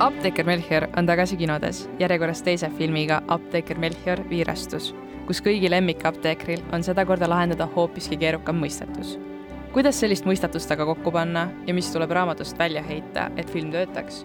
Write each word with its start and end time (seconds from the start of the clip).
apteeker 0.00 0.46
Melchior 0.46 0.86
on 0.96 1.06
tagasi 1.06 1.36
kinodes, 1.36 1.82
järjekorras 2.00 2.40
teise 2.42 2.70
filmiga 2.78 3.20
Apteeker 3.28 3.78
Melchior 3.78 4.22
viirastus, 4.30 4.94
kus 5.28 5.42
kõigi 5.44 5.68
lemmikapteekril 5.70 6.62
on 6.72 6.84
sedakorda 6.84 7.28
lahendada 7.28 7.66
hoopiski 7.74 8.16
keerukam 8.20 8.56
mõistatus. 8.62 9.18
kuidas 9.72 10.00
sellist 10.00 10.24
mõistatust 10.24 10.72
aga 10.72 10.86
kokku 10.88 11.12
panna 11.12 11.50
ja 11.66 11.74
mis 11.74 11.92
tuleb 11.92 12.10
raamatust 12.10 12.58
välja 12.58 12.82
heita, 12.82 13.30
et 13.36 13.50
film 13.50 13.70
töötaks? 13.70 14.24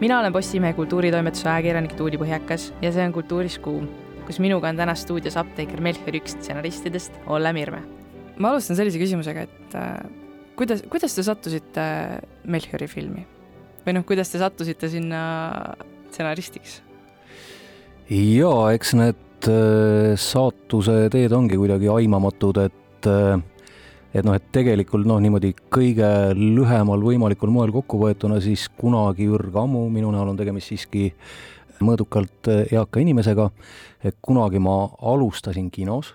mina 0.00 0.20
olen 0.20 0.32
Postimehe 0.32 0.72
kultuuritoimetuse 0.72 1.48
ajakirjanik 1.48 1.96
Tuuli 1.96 2.18
Põhjakas 2.18 2.72
ja 2.82 2.92
see 2.92 3.06
on 3.06 3.12
Kultuuris 3.12 3.58
Kuum, 3.58 3.88
kus 4.26 4.38
minuga 4.38 4.68
on 4.68 4.76
täna 4.76 4.94
stuudios 4.94 5.36
apteeker 5.36 5.80
Melchior 5.80 6.20
üks 6.20 6.36
stsenaristidest, 6.36 7.12
Olle 7.26 7.52
Mirme. 7.52 7.82
ma 8.36 8.50
alustan 8.50 8.76
sellise 8.76 8.98
küsimusega, 8.98 9.48
et 9.48 9.74
äh, 9.74 9.96
kuidas, 10.56 10.84
kuidas 10.90 11.14
te 11.14 11.22
sattusite 11.22 11.88
Melchiori 12.44 12.86
filmi? 12.86 13.37
Või 13.84 13.96
noh, 13.96 14.06
kuidas 14.08 14.32
te 14.32 14.40
sattusite 14.40 14.90
sinna 14.92 15.22
stsenaristiks? 16.08 16.82
jaa, 18.08 18.72
eks 18.72 18.94
need 18.96 19.48
äh, 19.52 20.16
saatuse 20.16 21.06
teed 21.12 21.34
ongi 21.36 21.58
kuidagi 21.60 21.90
aimamatud, 21.92 22.62
et 22.64 23.08
äh, 23.10 23.36
et 24.16 24.24
noh, 24.24 24.32
et 24.34 24.46
tegelikult 24.54 25.04
noh, 25.06 25.20
niimoodi 25.20 25.52
kõige 25.72 26.08
lühemal 26.36 27.02
võimalikul 27.04 27.52
moel 27.52 27.72
kokku 27.74 28.00
võetuna, 28.00 28.40
siis 28.40 28.64
kunagi 28.80 29.28
ürgammu, 29.28 29.84
minu 29.92 30.12
näol 30.14 30.32
on 30.32 30.38
tegemist 30.38 30.72
siiski 30.72 31.10
mõõdukalt 31.84 32.48
äh, 32.48 32.64
eaka 32.72 33.04
inimesega, 33.04 33.50
kunagi 34.24 34.62
ma 34.62 34.80
alustasin 35.12 35.68
kinos, 35.74 36.14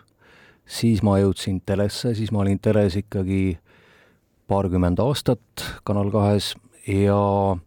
siis 0.65 1.03
ma 1.05 1.19
jõudsin 1.21 1.61
telesse, 1.61 2.15
siis 2.17 2.33
ma 2.33 2.41
olin 2.41 2.59
teles 2.63 2.97
ikkagi 2.99 3.59
paarkümmend 4.49 4.99
aastat 4.99 5.63
Kanal 5.87 6.09
kahes 6.11 6.53
ja 6.87 7.57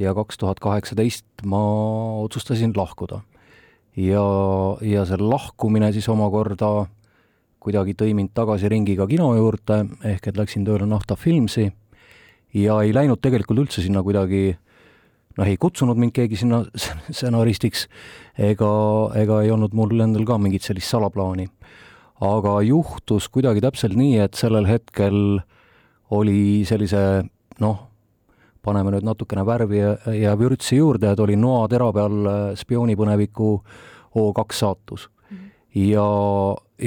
ja 0.00 0.14
kaks 0.16 0.38
tuhat 0.40 0.60
kaheksateist 0.60 1.44
ma 1.44 1.60
otsustasin 2.24 2.72
lahkuda. 2.76 3.20
ja, 3.96 4.24
ja 4.80 5.04
see 5.04 5.18
lahkumine 5.20 5.92
siis 5.92 6.08
omakorda 6.08 6.86
kuidagi 7.60 7.92
tõi 7.98 8.14
mind 8.16 8.32
tagasi 8.32 8.70
ringiga 8.72 9.06
kino 9.06 9.34
juurde, 9.36 9.84
ehk 10.04 10.30
et 10.30 10.38
läksin 10.38 10.64
tööle 10.64 10.86
Nahta 10.88 11.16
Filmsi 11.16 11.68
ja 12.56 12.80
ei 12.80 12.94
läinud 12.94 13.20
tegelikult 13.20 13.60
üldse 13.66 13.84
sinna 13.84 14.02
kuidagi 14.02 14.54
noh, 15.36 15.46
ei 15.46 15.58
kutsunud 15.60 15.98
mind 16.00 16.14
keegi 16.16 16.38
sinna 16.40 16.62
stsenaristiks 17.12 17.86
ega, 18.38 18.70
ega 19.20 19.42
ei 19.44 19.52
olnud 19.52 19.76
mul 19.76 19.92
endal 20.00 20.24
ka 20.28 20.38
mingit 20.40 20.64
sellist 20.64 20.88
salaplaani. 20.88 21.48
aga 22.20 22.60
juhtus 22.62 23.28
kuidagi 23.28 23.60
täpselt 23.64 23.96
nii, 23.96 24.18
et 24.20 24.34
sellel 24.36 24.66
hetkel 24.68 25.40
oli 26.10 26.64
sellise 26.68 27.22
noh, 27.60 27.89
paneme 28.64 28.92
nüüd 28.94 29.06
natukene 29.06 29.44
värvi 29.46 29.80
ja, 29.80 29.94
ja 30.14 30.34
vürtsi 30.38 30.80
juurde, 30.80 31.12
et 31.12 31.20
oli 31.20 31.36
noatera 31.40 31.90
peal 31.96 32.26
äh, 32.26 32.40
spioonipõneviku 32.60 33.52
O2 34.16 34.56
saatus 34.56 35.08
mm. 35.08 35.36
-hmm. 35.36 35.86
ja, 35.92 36.08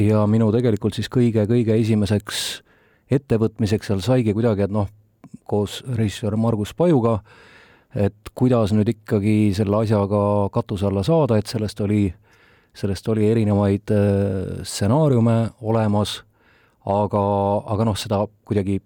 ja 0.09 0.27
minu 0.27 0.51
tegelikult 0.51 0.93
siis 0.93 1.09
kõige-kõige 1.09 1.79
esimeseks 1.79 2.63
ettevõtmiseks 3.11 3.87
seal 3.87 4.01
saigi 4.01 4.33
kuidagi, 4.33 4.67
et 4.67 4.71
noh, 4.73 4.87
koos 5.49 5.81
režissöör 5.87 6.37
Margus 6.37 6.73
Pajuga, 6.73 7.19
et 7.95 8.33
kuidas 8.35 8.73
nüüd 8.73 8.89
ikkagi 8.89 9.53
selle 9.55 9.83
asjaga 9.83 10.49
katuse 10.53 10.87
alla 10.89 11.03
saada, 11.03 11.37
et 11.37 11.47
sellest 11.47 11.81
oli, 11.81 12.13
sellest 12.73 13.09
oli 13.09 13.29
erinevaid 13.29 13.91
äh, 13.91 14.63
stsenaariume 14.63 15.37
olemas, 15.61 16.21
aga, 16.85 17.23
aga 17.73 17.85
noh, 17.85 17.97
seda 17.97 18.25
kuidagi 18.45 18.81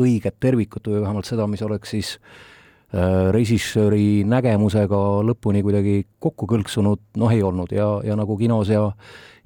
õiget 0.00 0.38
tervikut 0.40 0.88
või 0.90 1.02
vähemalt 1.04 1.28
seda, 1.28 1.46
mis 1.50 1.62
oleks 1.62 1.94
siis 1.94 2.14
äh, 2.94 3.30
režissööri 3.34 4.22
nägemusega 4.28 5.00
lõpuni 5.26 5.62
kuidagi 5.66 6.04
kokku 6.18 6.48
kõlksunud, 6.50 7.02
noh, 7.20 7.34
ei 7.34 7.42
olnud. 7.46 7.72
Ja, 7.74 7.92
ja 8.04 8.16
nagu 8.18 8.38
kinos 8.40 8.72
ja 8.72 8.88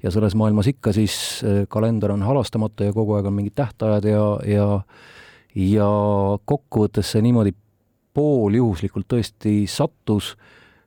ja 0.03 0.11
selles 0.13 0.35
maailmas 0.37 0.67
ikka, 0.69 0.93
siis 0.93 1.15
äh, 1.43 1.63
kalender 1.71 2.13
on 2.13 2.21
halastamata 2.25 2.85
ja 2.85 2.93
kogu 2.93 3.15
aeg 3.17 3.25
on 3.25 3.37
mingid 3.39 3.55
tähtajad 3.57 4.05
ja, 4.05 4.25
ja 4.45 4.67
ja 5.55 5.87
kokkuvõttes 6.45 7.13
see 7.13 7.23
niimoodi 7.23 7.55
pooljuhuslikult 8.15 9.07
tõesti 9.11 9.63
sattus, 9.71 10.33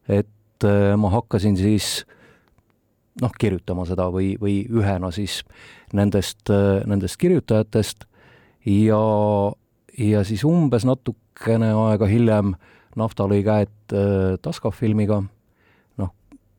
et 0.08 0.64
äh, 0.64 0.92
ma 1.00 1.10
hakkasin 1.16 1.56
siis 1.58 2.04
noh, 3.22 3.32
kirjutama 3.32 3.88
seda 3.88 4.06
või, 4.12 4.36
või 4.40 4.60
ühena 4.70 5.10
siis 5.10 5.40
nendest, 5.96 6.52
nendest 6.86 7.18
kirjutajatest 7.18 8.07
ja, 8.68 9.00
ja 9.98 10.24
siis 10.28 10.44
umbes 10.44 10.86
natukene 10.88 11.72
aega 11.88 12.08
hiljem 12.10 12.54
Nafta 12.98 13.28
lõi 13.30 13.44
käed 13.46 13.94
äh, 13.94 14.36
Taskov 14.42 14.74
filmiga, 14.74 15.20
noh, 16.00 16.14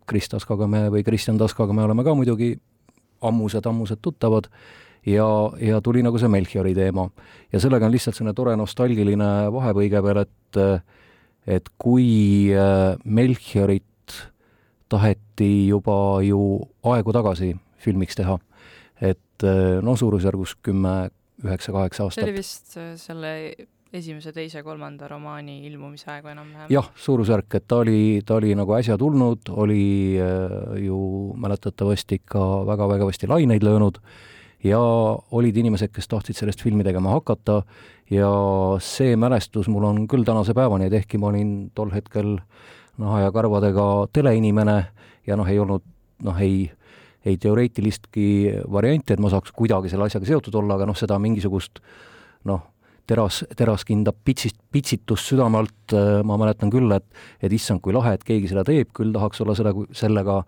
Kris 0.07 0.29
Taskaga 0.31 0.69
me 0.71 0.85
või 0.93 1.03
Kristjan 1.03 1.39
Taskaga 1.39 1.75
me 1.75 1.83
oleme 1.83 2.05
ka 2.07 2.13
muidugi 2.15 2.53
ammused-ammused 3.25 3.99
tuttavad 4.01 4.47
ja, 5.05 5.27
ja 5.59 5.81
tuli 5.83 6.03
nagu 6.05 6.19
see 6.21 6.31
Melchiori 6.31 6.71
teema. 6.77 7.09
ja 7.51 7.59
sellega 7.59 7.85
on 7.85 7.91
lihtsalt 7.91 8.15
selline 8.15 8.33
tore 8.37 8.55
nostalgiline 8.55 9.49
vahepõige 9.51 10.03
veel, 10.03 10.23
et 10.23 10.61
et 11.49 11.69
kui 11.81 12.51
äh, 12.53 12.95
Melchiorit 13.03 13.85
taheti 14.89 15.67
juba 15.69 16.21
ju 16.25 16.41
aegu 16.83 17.13
tagasi 17.13 17.53
filmiks 17.79 18.17
teha, 18.19 18.37
et 19.01 19.43
äh, 19.43 19.79
no 19.83 19.95
suurusjärgus 19.95 20.57
kümme, 20.63 21.09
üheksa-kaheksa 21.45 22.07
aastat. 22.07 22.23
see 22.23 22.29
oli 22.29 22.37
vist 22.37 22.77
äh, 22.77 22.95
selle 22.99 23.33
esimese, 23.93 24.31
teise, 24.33 24.61
kolmanda 24.63 25.07
romaani 25.09 25.59
ilmumise 25.67 26.11
aegu 26.13 26.31
enam-vähem? 26.33 26.71
jah, 26.73 26.89
suurusjärk, 26.99 27.59
et 27.59 27.67
ta 27.67 27.81
oli, 27.83 28.21
ta 28.25 28.37
oli 28.37 28.53
nagu 28.57 28.75
äsja 28.77 28.97
tulnud, 29.01 29.49
oli 29.49 29.83
äh, 30.21 30.75
ju 30.85 30.99
mäletatavasti 31.39 32.21
ikka 32.21 32.43
väga 32.69 32.89
vägevasti 32.93 33.29
laineid 33.31 33.65
löönud 33.65 34.01
ja 34.63 34.79
olid 35.31 35.57
inimesed, 35.57 35.93
kes 35.95 36.09
tahtsid 36.11 36.37
sellest 36.37 36.63
filmi 36.63 36.83
tegema 36.83 37.15
hakata 37.15 37.61
ja 38.11 38.31
see 38.83 39.15
mälestus 39.19 39.69
mul 39.71 39.87
on 39.87 40.03
küll 40.11 40.27
tänase 40.27 40.53
päevani, 40.57 40.89
et 40.89 40.99
ehkki 41.01 41.17
ma 41.21 41.31
olin 41.31 41.71
tol 41.75 41.93
hetkel 41.93 42.37
naha 42.99 43.23
ja 43.25 43.31
karvadega 43.31 43.85
teleinimene 44.13 44.79
ja 45.27 45.37
noh, 45.39 45.47
ei 45.47 45.59
olnud 45.59 45.85
noh, 46.25 46.41
ei 46.41 46.67
ei 47.25 47.37
teoreetilistki 47.41 48.27
varianti, 48.71 49.13
et 49.13 49.23
ma 49.23 49.31
saaks 49.31 49.51
kuidagi 49.55 49.91
selle 49.91 50.07
asjaga 50.07 50.29
seotud 50.29 50.55
olla, 50.61 50.77
aga 50.79 50.87
noh, 50.87 50.97
seda 50.97 51.17
mingisugust 51.19 51.81
noh, 52.47 52.61
teras, 53.09 53.41
teraskinda 53.57 54.13
pitsist, 54.13 54.57
pitsitust 54.71 55.31
südame 55.31 55.59
alt 55.59 55.95
äh, 55.97 56.21
ma 56.25 56.37
mäletan 56.39 56.71
küll, 56.73 56.91
et 56.95 57.05
et 57.43 57.53
issand, 57.55 57.81
kui 57.83 57.95
lahe, 57.95 58.13
et 58.15 58.25
keegi 58.25 58.51
seda 58.51 58.63
teeb, 58.67 58.91
küll 58.95 59.13
tahaks 59.15 59.41
olla 59.43 59.55
seda, 59.57 59.73
sellega 59.95 60.39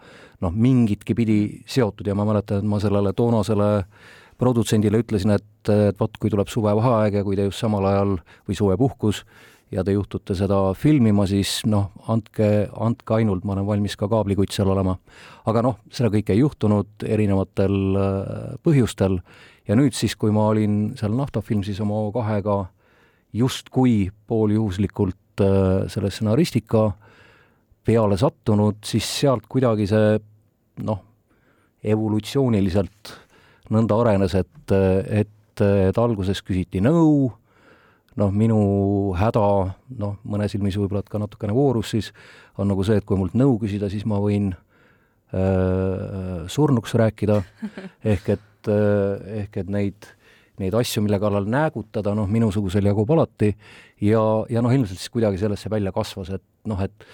noh, 0.41 0.55
mingitki 0.55 1.15
pidi 1.17 1.37
seotud. 1.69 2.07
Ja 2.07 2.17
ma 2.17 2.27
mäletan, 2.29 2.61
et 2.61 2.69
ma 2.69 2.79
sellele 2.83 3.13
toonasele 3.17 3.71
produtsendile 4.41 5.01
ütlesin, 5.03 5.35
et, 5.37 5.69
et 5.69 5.99
vot, 5.99 6.15
kui 6.17 6.31
tuleb 6.33 6.49
suvevaheaeg 6.49 7.19
ja 7.19 7.25
kui 7.25 7.37
te 7.37 7.45
just 7.49 7.61
samal 7.61 7.85
ajal 7.85 8.15
või 8.49 8.57
suvepuhkus, 8.57 9.25
ja 9.71 9.83
te 9.87 9.93
juhtute 9.95 10.35
seda 10.35 10.59
filmima, 10.77 11.25
siis 11.29 11.61
noh, 11.69 11.91
andke, 12.11 12.67
andke 12.71 13.15
ainult, 13.17 13.45
ma 13.47 13.55
olen 13.55 13.67
valmis 13.67 13.95
ka 13.99 14.09
kaablikutt 14.11 14.51
seal 14.55 14.71
olema. 14.73 14.97
aga 15.47 15.63
noh, 15.65 15.79
seda 15.91 16.11
kõike 16.13 16.35
ei 16.35 16.41
juhtunud 16.43 17.05
erinevatel 17.07 17.77
äh, 17.95 18.51
põhjustel 18.63 19.19
ja 19.67 19.77
nüüd 19.79 19.95
siis, 19.97 20.15
kui 20.19 20.33
ma 20.35 20.49
olin 20.51 20.93
seal 20.99 21.15
Naftafilmsis 21.15 21.79
oma 21.83 22.01
O2-ga 22.09 22.57
justkui 23.33 24.11
pooljuhuslikult 24.27 25.43
äh, 25.45 25.87
selle 25.91 26.11
stsenaristika 26.11 26.89
peale 27.87 28.17
sattunud, 28.19 28.83
siis 28.85 29.07
sealt 29.21 29.47
kuidagi 29.49 29.87
see 29.89 30.17
noh, 30.85 31.01
evolutsiooniliselt 31.81 33.15
nõnda 33.71 33.97
arenes, 34.03 34.35
et, 34.37 34.73
et, 34.73 35.63
et 35.63 35.97
alguses 35.97 36.43
küsiti 36.45 36.83
nõu, 36.83 37.31
noh, 38.19 38.31
minu 38.35 38.59
häda, 39.17 39.43
noh, 40.01 40.15
mõne 40.27 40.47
silmis 40.51 40.77
võib-olla 40.79 41.03
ka 41.07 41.21
natukene 41.21 41.55
voorus 41.55 41.93
siis, 41.95 42.11
on 42.59 42.71
nagu 42.71 42.83
see, 42.87 42.99
et 42.99 43.07
kui 43.07 43.19
mult 43.19 43.35
nõu 43.37 43.57
küsida, 43.61 43.89
siis 43.91 44.05
ma 44.09 44.19
võin 44.23 44.51
äh, 44.51 46.47
surnuks 46.51 46.95
rääkida, 46.99 47.41
ehk 48.13 48.33
et 48.35 48.71
äh,, 48.71 49.43
ehk 49.43 49.61
et 49.63 49.71
neid, 49.71 50.09
neid 50.61 50.75
asju, 50.77 51.03
mille 51.05 51.19
kallal 51.21 51.47
näägutada, 51.49 52.15
noh, 52.17 52.27
minusugusel 52.29 52.91
jagub 52.91 53.11
alati. 53.15 53.53
Ja, 54.03 54.21
ja 54.51 54.63
noh, 54.63 54.73
ilmselt 54.73 54.99
siis 54.99 55.13
kuidagi 55.13 55.39
sellest 55.41 55.65
see 55.65 55.73
välja 55.73 55.93
kasvas, 55.95 56.33
et 56.35 56.45
noh, 56.69 56.81
et 56.83 57.07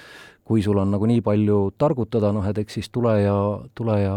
kui 0.48 0.64
sul 0.64 0.80
on 0.80 0.90
nagu 0.94 1.08
nii 1.10 1.22
palju 1.26 1.60
targutada, 1.80 2.32
noh, 2.36 2.46
et 2.48 2.58
eks 2.62 2.80
siis 2.80 2.90
tule 2.94 3.14
ja, 3.20 3.36
tule 3.76 4.00
ja 4.00 4.16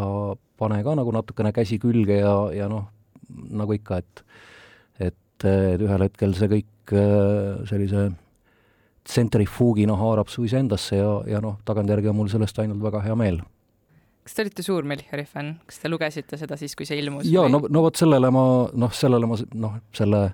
pane 0.60 0.78
ka 0.86 0.94
nagu 0.94 1.12
natukene 1.14 1.50
käsi 1.56 1.80
külge 1.82 2.20
ja, 2.20 2.34
ja 2.54 2.68
noh, 2.70 2.86
nagu 3.50 3.74
ikka, 3.74 3.98
et 3.98 4.24
et, 5.40 5.76
et 5.76 5.84
ühel 5.84 6.04
hetkel 6.06 6.34
see 6.36 6.50
kõik 6.52 6.94
äh, 6.96 7.62
sellise 7.68 8.10
tsentrifuugina 9.10 9.96
haarab 9.96 10.28
su 10.28 10.44
iseendasse 10.44 10.98
ja, 10.98 11.14
ja 11.28 11.40
noh, 11.42 11.58
tagantjärgi 11.66 12.10
on 12.10 12.20
mul 12.20 12.30
sellest 12.32 12.58
ainult 12.62 12.82
väga 12.84 13.02
hea 13.04 13.16
meel. 13.18 13.40
kas 14.24 14.36
te 14.36 14.44
olite 14.44 14.62
suur 14.62 14.86
Melchiori 14.86 15.24
fänn, 15.26 15.54
kas 15.66 15.80
te 15.82 15.90
lugesite 15.90 16.38
seda 16.38 16.58
siis, 16.60 16.76
kui 16.78 16.86
see 16.86 17.00
ilmus? 17.00 17.28
jaa, 17.30 17.48
no, 17.50 17.62
no 17.68 17.84
vot 17.86 17.96
sellele 17.98 18.30
ma, 18.34 18.44
noh, 18.84 18.92
sellele 18.94 19.30
ma, 19.30 19.38
noh, 19.64 19.78
selle 19.96 20.26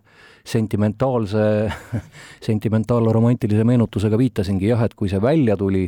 sentimentaalse 0.47 1.45
sentimentaalromantilise 2.49 3.65
meenutusega 3.67 4.19
viitasingi 4.19 4.71
jah, 4.73 4.85
et 4.87 4.99
kui 4.99 5.11
see 5.11 5.23
välja 5.23 5.57
tuli, 5.59 5.87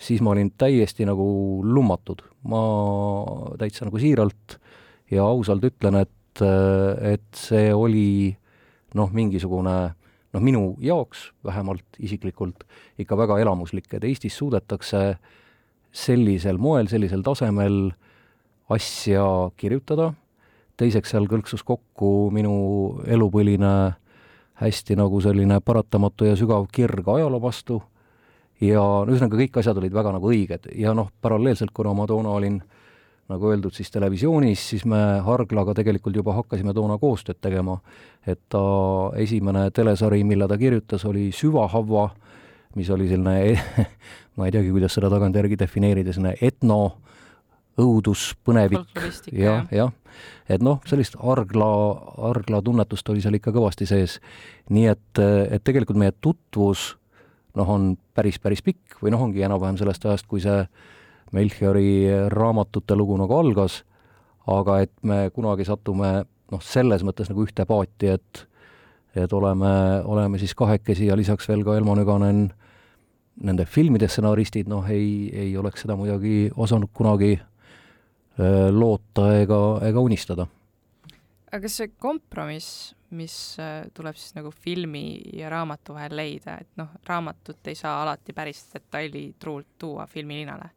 siis 0.00 0.20
ma 0.24 0.34
olin 0.34 0.52
täiesti 0.58 1.06
nagu 1.08 1.28
lummatud. 1.64 2.26
ma 2.50 2.60
täitsa 3.60 3.84
nagu 3.84 3.98
siiralt 4.00 4.58
ja 5.10 5.24
ausalt 5.26 5.64
ütlen, 5.66 5.98
et, 6.00 6.42
et 7.12 7.26
see 7.36 7.68
oli 7.74 8.36
noh, 8.94 9.10
mingisugune 9.12 9.76
noh, 10.32 10.42
minu 10.42 10.76
jaoks 10.82 11.30
vähemalt 11.44 11.98
isiklikult 11.98 12.64
ikka 12.98 13.18
väga 13.18 13.38
elamuslik, 13.42 13.88
et 13.94 14.04
Eestis 14.04 14.36
suudetakse 14.38 15.16
sellisel 15.92 16.58
moel, 16.58 16.88
sellisel 16.90 17.22
tasemel 17.26 17.90
asja 18.70 19.24
kirjutada, 19.58 20.12
teiseks 20.78 21.10
seal 21.12 21.26
kõlksus 21.30 21.64
kokku 21.66 22.30
minu 22.32 22.54
elupõline 23.10 23.96
hästi 24.60 24.96
nagu 25.00 25.20
selline 25.24 25.60
paratamatu 25.64 26.28
ja 26.28 26.36
sügav 26.38 26.68
kirg 26.72 27.08
ajaloo 27.08 27.40
vastu. 27.42 27.80
Ja 28.60 28.82
ühesõnaga, 29.08 29.38
kõik 29.40 29.56
asjad 29.56 29.78
olid 29.80 29.94
väga 29.96 30.12
nagu 30.12 30.28
õiged. 30.28 30.68
Ja 30.76 30.92
noh, 30.92 31.08
paralleelselt, 31.24 31.72
kuna 31.72 31.94
ma 31.96 32.04
toona 32.06 32.34
olin 32.36 32.58
nagu 33.30 33.50
öeldud, 33.50 33.74
siis 33.74 33.90
televisioonis, 33.94 34.62
siis 34.72 34.84
me 34.88 34.98
Harglaga 35.26 35.74
tegelikult 35.78 36.16
juba 36.16 36.34
hakkasime 36.40 36.74
toona 36.74 36.98
koostööd 36.98 37.40
tegema. 37.40 37.78
et 38.26 38.40
ta 38.48 38.60
esimene 39.16 39.70
telesari, 39.70 40.24
mille 40.24 40.48
ta 40.48 40.58
kirjutas, 40.58 41.04
oli 41.04 41.30
Süvahavva, 41.32 42.10
mis 42.76 42.90
oli 42.90 43.08
selline 43.08 43.54
ma 44.36 44.46
ei 44.46 44.52
teagi, 44.54 44.70
kuidas 44.70 44.94
seda 44.94 45.10
tagantjärgi 45.12 45.58
defineerida, 45.58 46.12
selline 46.12 46.36
etno 46.40 46.80
õudus, 47.80 48.34
põnevik, 48.44 49.02
jah, 49.32 49.66
jah. 49.72 49.92
et 50.50 50.62
noh, 50.62 50.80
sellist 50.88 51.16
argla, 51.16 51.70
argla 52.30 52.60
tunnetust 52.64 53.08
oli 53.12 53.22
seal 53.24 53.38
ikka 53.38 53.54
kõvasti 53.54 53.88
sees. 53.88 54.18
nii 54.70 54.86
et, 54.90 55.20
et 55.20 55.64
tegelikult 55.64 56.00
meie 56.00 56.12
tutvus 56.20 56.94
noh, 57.58 57.68
on 57.68 57.92
päris, 58.14 58.38
päris 58.42 58.62
pikk 58.62 59.00
või 59.02 59.14
noh, 59.14 59.22
ongi 59.26 59.44
enam-vähem 59.46 59.78
sellest 59.80 60.04
ajast, 60.06 60.28
kui 60.30 60.42
see 60.44 60.64
Melchiori 61.32 62.28
raamatute 62.32 62.96
lugu 62.98 63.16
nagu 63.20 63.36
algas, 63.38 63.82
aga 64.50 64.80
et 64.84 64.92
me 65.06 65.28
kunagi 65.34 65.66
satume 65.68 66.12
noh, 66.50 66.62
selles 66.64 67.04
mõttes 67.06 67.30
nagu 67.30 67.44
ühte 67.46 67.66
paati, 67.68 68.14
et 68.16 68.46
et 69.18 69.32
oleme, 69.34 69.70
oleme 70.06 70.38
siis 70.38 70.52
kahekesi 70.54 71.08
ja 71.08 71.16
lisaks 71.18 71.48
veel 71.50 71.64
ka 71.66 71.74
Elmo 71.74 71.96
Nüganen 71.98 72.44
nende 73.42 73.64
filmide 73.66 74.06
stsenaristid, 74.06 74.68
noh, 74.70 74.86
ei, 74.86 75.26
ei 75.34 75.56
oleks 75.58 75.82
seda 75.82 75.96
muidugi 75.98 76.50
osanud 76.54 76.92
kunagi 76.94 77.32
äh, 77.34 78.68
loota 78.70 79.32
ega, 79.40 79.60
ega 79.88 80.04
unistada. 80.06 80.46
aga 81.50 81.62
kas 81.64 81.80
see 81.80 81.90
kompromiss, 81.98 82.92
mis 83.18 83.34
tuleb 83.94 84.14
siis 84.14 84.36
nagu 84.36 84.52
filmi 84.54 85.18
ja 85.34 85.50
raamatu 85.50 85.96
vahel 85.96 86.14
leida, 86.14 86.60
et 86.62 86.78
noh, 86.78 86.94
raamatut 87.08 87.66
ei 87.66 87.74
saa 87.74 88.04
alati 88.04 88.32
päris 88.36 88.68
detailitruult 88.70 89.74
tuua 89.78 90.06
filmilinale 90.06 90.70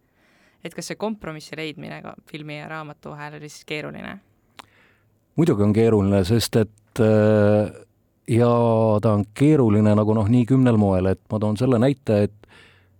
et 0.63 0.75
kas 0.75 0.91
see 0.91 0.99
kompromissi 0.99 1.57
leidmine 1.59 2.01
ka 2.03 2.13
filmi 2.29 2.57
ja 2.57 2.69
raamatu 2.71 3.13
vahel 3.13 3.39
oli 3.39 3.49
siis 3.49 3.65
keeruline? 3.65 4.17
muidugi 5.35 5.63
on 5.65 5.73
keeruline, 5.73 6.23
sest 6.25 6.55
et 6.61 7.01
äh, 7.01 7.71
ja 8.29 8.51
ta 9.01 9.13
on 9.17 9.25
keeruline 9.33 9.95
nagu 9.97 10.15
noh, 10.15 10.29
nii 10.29 10.45
kümnel 10.49 10.77
moel, 10.79 11.11
et 11.13 11.21
ma 11.31 11.39
toon 11.41 11.57
selle 11.59 11.81
näite, 11.81 12.23
et 12.29 12.39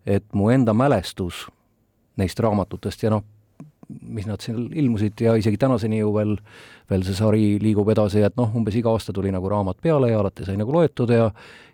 et 0.04 0.26
mu 0.36 0.50
enda 0.52 0.74
mälestus 0.76 1.46
neist 2.20 2.40
raamatutest 2.44 3.06
ja 3.06 3.12
noh, 3.14 3.24
mis 3.88 4.26
nad 4.28 4.42
seal 4.44 4.66
ilmusid 4.76 5.22
ja 5.24 5.36
isegi 5.40 5.58
tänaseni 5.60 6.02
ju 6.02 6.10
veel, 6.16 6.34
veel 6.90 7.06
see 7.08 7.16
sari 7.16 7.46
liigub 7.62 7.88
edasi, 7.94 8.20
et 8.26 8.36
noh, 8.40 8.52
umbes 8.58 8.76
iga 8.76 8.92
aasta 8.92 9.16
tuli 9.16 9.32
nagu 9.32 9.48
raamat 9.50 9.80
peale 9.84 10.12
ja 10.12 10.20
alati 10.20 10.44
sai 10.48 10.58
nagu 10.60 10.76
loetud 10.76 11.14
ja 11.14 11.30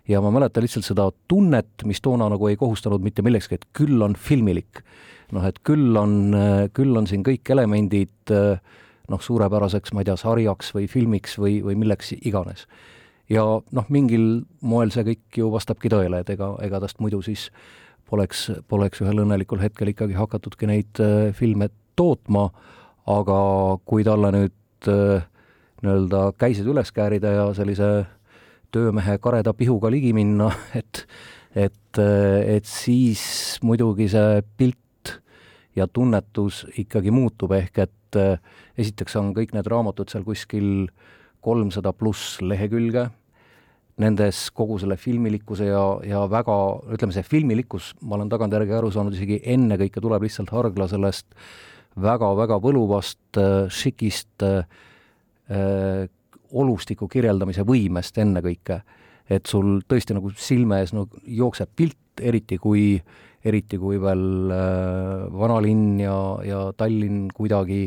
ja 0.08 0.20
ma 0.22 0.30
mäletan 0.34 0.64
lihtsalt 0.64 0.86
seda 0.86 1.08
tunnet, 1.28 1.84
mis 1.86 2.00
toona 2.02 2.28
nagu 2.30 2.48
ei 2.48 2.56
kohustanud 2.58 3.02
mitte 3.02 3.22
millekski, 3.22 3.58
et 3.58 3.66
küll 3.76 4.00
on 4.02 4.16
filmilik 4.18 4.82
noh, 5.32 5.44
et 5.46 5.58
küll 5.66 5.96
on, 5.96 6.34
küll 6.76 6.96
on 6.96 7.06
siin 7.10 7.24
kõik 7.26 7.50
elemendid 7.52 8.32
noh, 9.10 9.20
suurepäraseks, 9.22 9.92
ma 9.94 10.02
ei 10.02 10.08
tea, 10.08 10.16
sarjaks 10.20 10.72
või 10.76 10.88
filmiks 10.90 11.36
või, 11.40 11.58
või 11.64 11.76
milleks 11.80 12.14
iganes. 12.20 12.66
ja 13.30 13.44
noh, 13.46 13.86
mingil 13.88 14.44
moel 14.60 14.90
see 14.94 15.04
kõik 15.06 15.40
ju 15.42 15.50
vastabki 15.52 15.90
tõele, 15.92 16.22
et 16.22 16.30
ega, 16.34 16.54
ega 16.66 16.80
tast 16.82 17.00
muidu 17.02 17.22
siis 17.22 17.48
poleks, 18.10 18.48
poleks 18.68 19.02
ühel 19.04 19.22
õnnelikul 19.24 19.62
hetkel 19.62 19.92
ikkagi 19.92 20.18
hakatudki 20.18 20.70
neid 20.70 21.02
äh, 21.02 21.30
filme 21.36 21.70
tootma, 21.98 22.48
aga 23.10 23.40
kui 23.86 24.06
talle 24.06 24.32
nüüd 24.34 24.90
äh, 24.90 25.26
nii-öelda 25.82 26.30
käised 26.38 26.66
üles 26.68 26.90
käärida 26.94 27.34
ja 27.34 27.44
sellise 27.56 27.90
töömehe 28.70 29.16
kareda 29.22 29.54
pihuga 29.56 29.90
ligi 29.90 30.14
minna, 30.16 30.50
et 30.80 31.06
et, 31.50 31.98
et 31.98 32.66
siis 32.66 33.58
muidugi 33.66 34.06
see 34.12 34.42
pilt 34.54 34.78
ja 35.76 35.86
tunnetus 35.86 36.64
ikkagi 36.78 37.12
muutub, 37.14 37.54
ehk 37.56 37.78
et 37.86 38.18
äh, 38.18 38.36
esiteks 38.78 39.16
on 39.20 39.32
kõik 39.36 39.54
need 39.56 39.70
raamatud 39.70 40.10
seal 40.10 40.26
kuskil 40.26 40.90
kolmsada 41.40 41.92
pluss 41.96 42.38
lehekülge, 42.44 43.08
nendes 44.00 44.46
kogu 44.56 44.78
selle 44.80 44.96
filmilikkuse 45.00 45.68
ja, 45.68 45.82
ja 46.06 46.22
väga, 46.30 46.56
ütleme, 46.94 47.14
see 47.14 47.26
filmilikkus, 47.26 47.94
ma 48.00 48.16
olen 48.16 48.30
tagantjärgi 48.32 48.76
aru 48.76 48.92
saanud, 48.94 49.16
isegi 49.16 49.40
ennekõike 49.54 50.00
tuleb 50.00 50.24
lihtsalt 50.24 50.52
Hargla 50.54 50.88
sellest 50.90 51.28
väga-väga 52.00 52.60
võluvast 52.62 53.40
äh,, 53.40 53.66
šikist 53.72 54.46
äh, 54.46 54.64
äh, 55.50 56.06
olustiku 56.50 57.08
kirjeldamise 57.10 57.64
võimest 57.66 58.18
ennekõike. 58.18 58.80
Et 59.30 59.46
sul 59.46 59.80
tõesti 59.88 60.16
nagu 60.16 60.32
silme 60.36 60.80
ees 60.82 60.92
no 60.96 61.06
jookseb 61.24 61.70
pilt, 61.76 61.98
eriti 62.20 62.58
kui 62.60 62.84
äh, 62.98 63.18
eriti 63.46 63.78
kui 63.80 63.98
veel 64.00 64.52
äh, 64.52 65.26
vanalinn 65.32 66.00
ja, 66.02 66.16
ja 66.44 66.64
Tallinn 66.76 67.28
kuidagi 67.34 67.86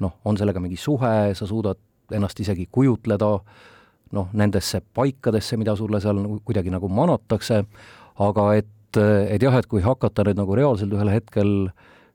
noh, 0.00 0.18
on 0.28 0.38
sellega 0.40 0.60
mingi 0.62 0.78
suhe, 0.80 1.32
sa 1.36 1.48
suudad 1.48 1.80
ennast 2.16 2.40
isegi 2.40 2.68
kujutleda 2.72 3.30
noh, 4.16 4.30
nendesse 4.36 4.80
paikadesse, 4.94 5.58
mida 5.60 5.74
sulle 5.76 6.00
seal 6.00 6.20
nagu 6.22 6.38
kuidagi 6.46 6.72
nagu 6.72 6.88
manatakse, 6.92 7.62
aga 8.22 8.46
et, 8.56 9.00
et 9.00 9.42
jah, 9.42 9.56
et 9.58 9.68
kui 9.68 9.82
hakata 9.84 10.28
nüüd 10.28 10.40
nagu 10.40 10.56
reaalselt 10.56 10.94
ühel 10.94 11.10
hetkel 11.12 11.52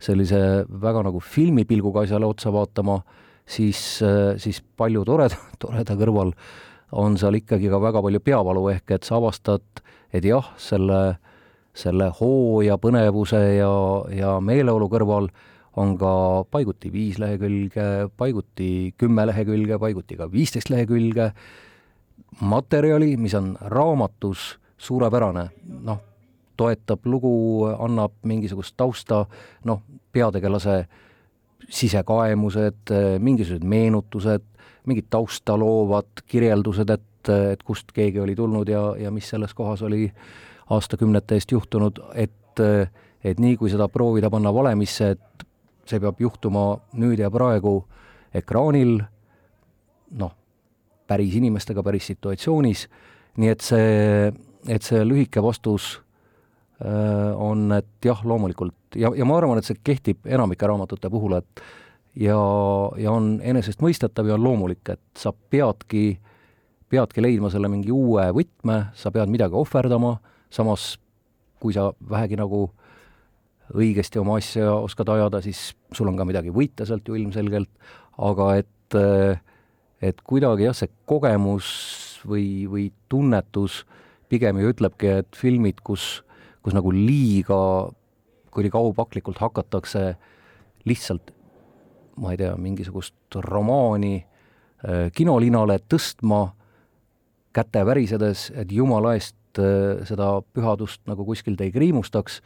sellise 0.02 0.64
väga 0.82 1.04
nagu 1.06 1.20
filmipilguga 1.22 2.06
asjale 2.08 2.30
otsa 2.30 2.54
vaatama, 2.54 3.02
siis, 3.46 4.00
siis 4.42 4.62
palju 4.80 5.04
toreda, 5.06 5.38
toreda 5.62 5.98
kõrval 6.00 6.32
on 6.92 7.18
seal 7.18 7.38
ikkagi 7.40 7.70
ka 7.72 7.80
väga 7.82 8.02
palju 8.04 8.20
peavalu, 8.20 8.68
ehk 8.76 8.98
et 8.98 9.08
sa 9.08 9.18
avastad, 9.20 9.84
et 10.14 10.26
jah, 10.26 10.54
selle 10.58 11.02
selle 11.78 12.10
hoo 12.20 12.62
ja 12.66 12.78
põnevuse 12.82 13.40
ja, 13.56 13.72
ja 14.12 14.36
meeleolu 14.44 14.90
kõrval 14.92 15.30
on 15.80 15.94
ka 16.00 16.14
paiguti 16.52 16.92
viis 16.92 17.20
lehekülge, 17.22 18.10
paiguti 18.20 18.94
kümme 19.00 19.26
lehekülge, 19.30 19.78
paiguti 19.80 20.18
ka 20.20 20.28
viisteist 20.32 20.72
lehekülge 20.72 21.32
materjali, 22.42 23.16
mis 23.18 23.36
on 23.40 23.54
raamatus 23.72 24.58
suurepärane, 24.82 25.46
noh, 25.88 26.02
toetab 26.60 27.08
lugu, 27.08 27.32
annab 27.72 28.18
mingisugust 28.28 28.76
tausta, 28.78 29.24
noh, 29.68 29.82
peategelase 30.12 30.84
sisekaemused, 31.72 32.92
mingisugused 33.24 33.64
meenutused, 33.64 34.44
mingid 34.86 35.10
tausta 35.10 35.58
loovad 35.60 36.24
kirjeldused, 36.28 36.90
et, 36.90 37.30
et 37.54 37.64
kust 37.64 37.92
keegi 37.94 38.20
oli 38.20 38.36
tulnud 38.36 38.70
ja, 38.70 38.82
ja 38.98 39.12
mis 39.14 39.30
selles 39.30 39.54
kohas 39.54 39.82
oli 39.86 40.08
aastakümnete 40.72 41.38
eest 41.38 41.52
juhtunud, 41.52 42.00
et, 42.16 42.64
et 43.24 43.40
nii, 43.40 43.58
kui 43.60 43.70
seda 43.70 43.88
proovida 43.92 44.30
panna 44.32 44.54
valemisse, 44.54 45.12
et 45.16 45.48
see 45.90 46.00
peab 46.00 46.22
juhtuma 46.22 46.66
nüüd 46.98 47.20
ja 47.20 47.30
praegu 47.34 47.82
ekraanil, 48.38 49.02
noh, 50.20 50.32
päris 51.08 51.36
inimestega, 51.36 51.84
päris 51.84 52.08
situatsioonis, 52.14 52.86
nii 53.42 53.52
et 53.52 53.66
see, 53.66 54.32
et 54.72 54.86
see 54.86 55.04
lühike 55.08 55.44
vastus 55.44 55.98
äh, 56.84 57.32
on, 57.36 57.68
et 57.76 58.08
jah, 58.08 58.24
loomulikult. 58.24 58.96
Ja, 58.96 59.12
ja 59.16 59.28
ma 59.28 59.38
arvan, 59.40 59.60
et 59.60 59.68
see 59.68 59.80
kehtib 59.84 60.28
enamike 60.28 60.68
raamatute 60.68 61.12
puhul, 61.12 61.38
et 61.42 61.64
ja, 62.16 62.40
ja 62.98 63.14
on 63.14 63.38
enesestmõistetav 63.44 64.28
ja 64.28 64.36
on 64.36 64.44
loomulik, 64.44 64.84
et 64.90 65.04
sa 65.18 65.32
peadki, 65.34 66.20
peadki 66.92 67.24
leidma 67.24 67.52
selle 67.54 67.70
mingi 67.72 67.94
uue 67.96 68.28
võtme, 68.36 68.84
sa 68.98 69.14
pead 69.14 69.32
midagi 69.32 69.58
ohverdama 69.58 70.18
samas 70.52 70.96
kui 71.62 71.76
sa 71.76 71.92
vähegi 72.10 72.40
nagu 72.40 72.66
õigesti 73.78 74.20
oma 74.20 74.40
asja 74.42 74.74
oskad 74.82 75.14
ajada, 75.14 75.40
siis 75.46 75.72
sul 75.96 76.10
on 76.10 76.18
ka 76.20 76.26
midagi 76.28 76.52
võita 76.54 76.88
sealt 76.88 77.08
ju 77.08 77.16
ilmselgelt, 77.16 77.70
aga 78.20 78.50
et, 78.60 78.98
et 80.04 80.24
kuidagi 80.28 80.68
jah, 80.68 80.76
see 80.76 80.92
kogemus 81.08 81.70
või, 82.28 82.66
või 82.68 82.90
tunnetus 83.12 83.84
pigem 84.32 84.60
ju 84.60 84.74
ütlebki, 84.74 85.14
et 85.22 85.38
filmid, 85.38 85.80
kus, 85.86 86.24
kus 86.64 86.76
nagu 86.76 86.92
liiga 86.96 87.62
kuidagi 88.52 88.76
aupaklikult 88.76 89.40
hakatakse 89.40 90.16
lihtsalt 90.90 91.32
ma 92.22 92.34
ei 92.34 92.40
tea, 92.40 92.54
mingisugust 92.58 93.40
romaani 93.48 94.16
äh, 94.22 95.10
kinolinale 95.16 95.80
tõstma 95.90 96.52
käte 97.56 97.84
värisedes, 97.88 98.50
et 98.56 98.72
jumala 98.72 99.16
eest 99.18 99.60
äh, 99.60 100.04
seda 100.08 100.38
pühadust 100.54 101.02
nagu 101.10 101.26
kuskilt 101.28 101.62
ei 101.66 101.74
kriimustaks, 101.74 102.40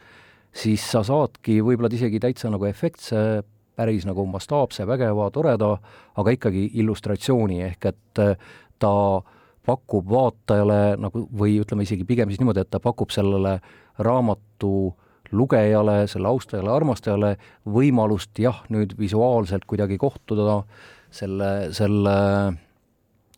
siis 0.56 0.84
sa 0.90 1.04
saadki 1.06 1.60
võib-olla 1.64 1.92
isegi 1.92 2.20
täitsa 2.22 2.50
nagu 2.52 2.66
efektse, 2.68 3.42
päris 3.76 4.06
nagu 4.08 4.24
mastaapse, 4.30 4.86
vägeva, 4.88 5.28
toreda, 5.30 5.74
aga 6.16 6.32
ikkagi 6.32 6.70
illustratsiooni, 6.80 7.60
ehk 7.70 7.90
et 7.92 8.22
äh, 8.24 8.36
ta 8.80 8.92
pakub 9.66 10.06
vaatajale 10.08 10.94
nagu 11.02 11.26
või 11.34 11.58
ütleme 11.60 11.84
isegi 11.84 12.06
pigem 12.06 12.30
siis 12.30 12.40
niimoodi, 12.40 12.62
et 12.62 12.70
ta 12.70 12.80
pakub 12.80 13.10
sellele 13.12 13.58
raamatu 13.98 14.72
äh, 14.88 15.05
lugejale, 15.32 16.04
selle 16.10 16.30
austajale, 16.30 16.70
armastajale 16.72 17.34
võimalust 17.72 18.38
jah, 18.38 18.62
nüüd 18.72 18.94
visuaalselt 18.98 19.66
kuidagi 19.68 19.98
kohtuda 19.98 20.60
selle, 21.10 21.50
selle, 21.76 22.16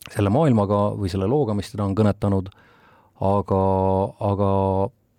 selle 0.09 0.33
maailmaga 0.33 0.83
või 0.99 1.13
selle 1.13 1.29
looga, 1.31 1.57
mis 1.57 1.71
teda 1.73 1.87
on 1.87 1.97
kõnetanud, 1.99 2.51
aga, 3.29 3.63
aga 4.31 4.51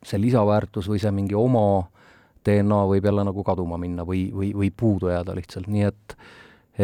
see 0.06 0.22
lisaväärtus 0.22 0.90
või 0.90 1.02
see 1.02 1.12
mingi 1.16 1.38
oma 1.38 1.88
DNA 2.46 2.84
võib 2.88 3.06
jälle 3.10 3.26
nagu 3.28 3.44
kaduma 3.44 3.80
minna 3.82 4.06
või, 4.08 4.30
või, 4.34 4.54
või 4.56 4.70
puudu 4.72 5.12
jääda 5.12 5.36
lihtsalt, 5.36 5.68
nii 5.68 5.88
et, 5.90 6.16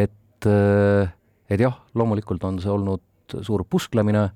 et, 0.05 0.49
et 1.49 1.61
jah, 1.61 1.77
loomulikult 1.95 2.43
on 2.43 2.59
see 2.63 2.73
olnud 2.73 3.39
suur 3.45 3.63
pusklemine 3.69 4.27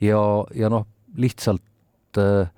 ja, 0.00 0.20
ja 0.54 0.70
noh, 0.72 0.86
lihtsalt 1.18 2.20
äh, 2.20 2.48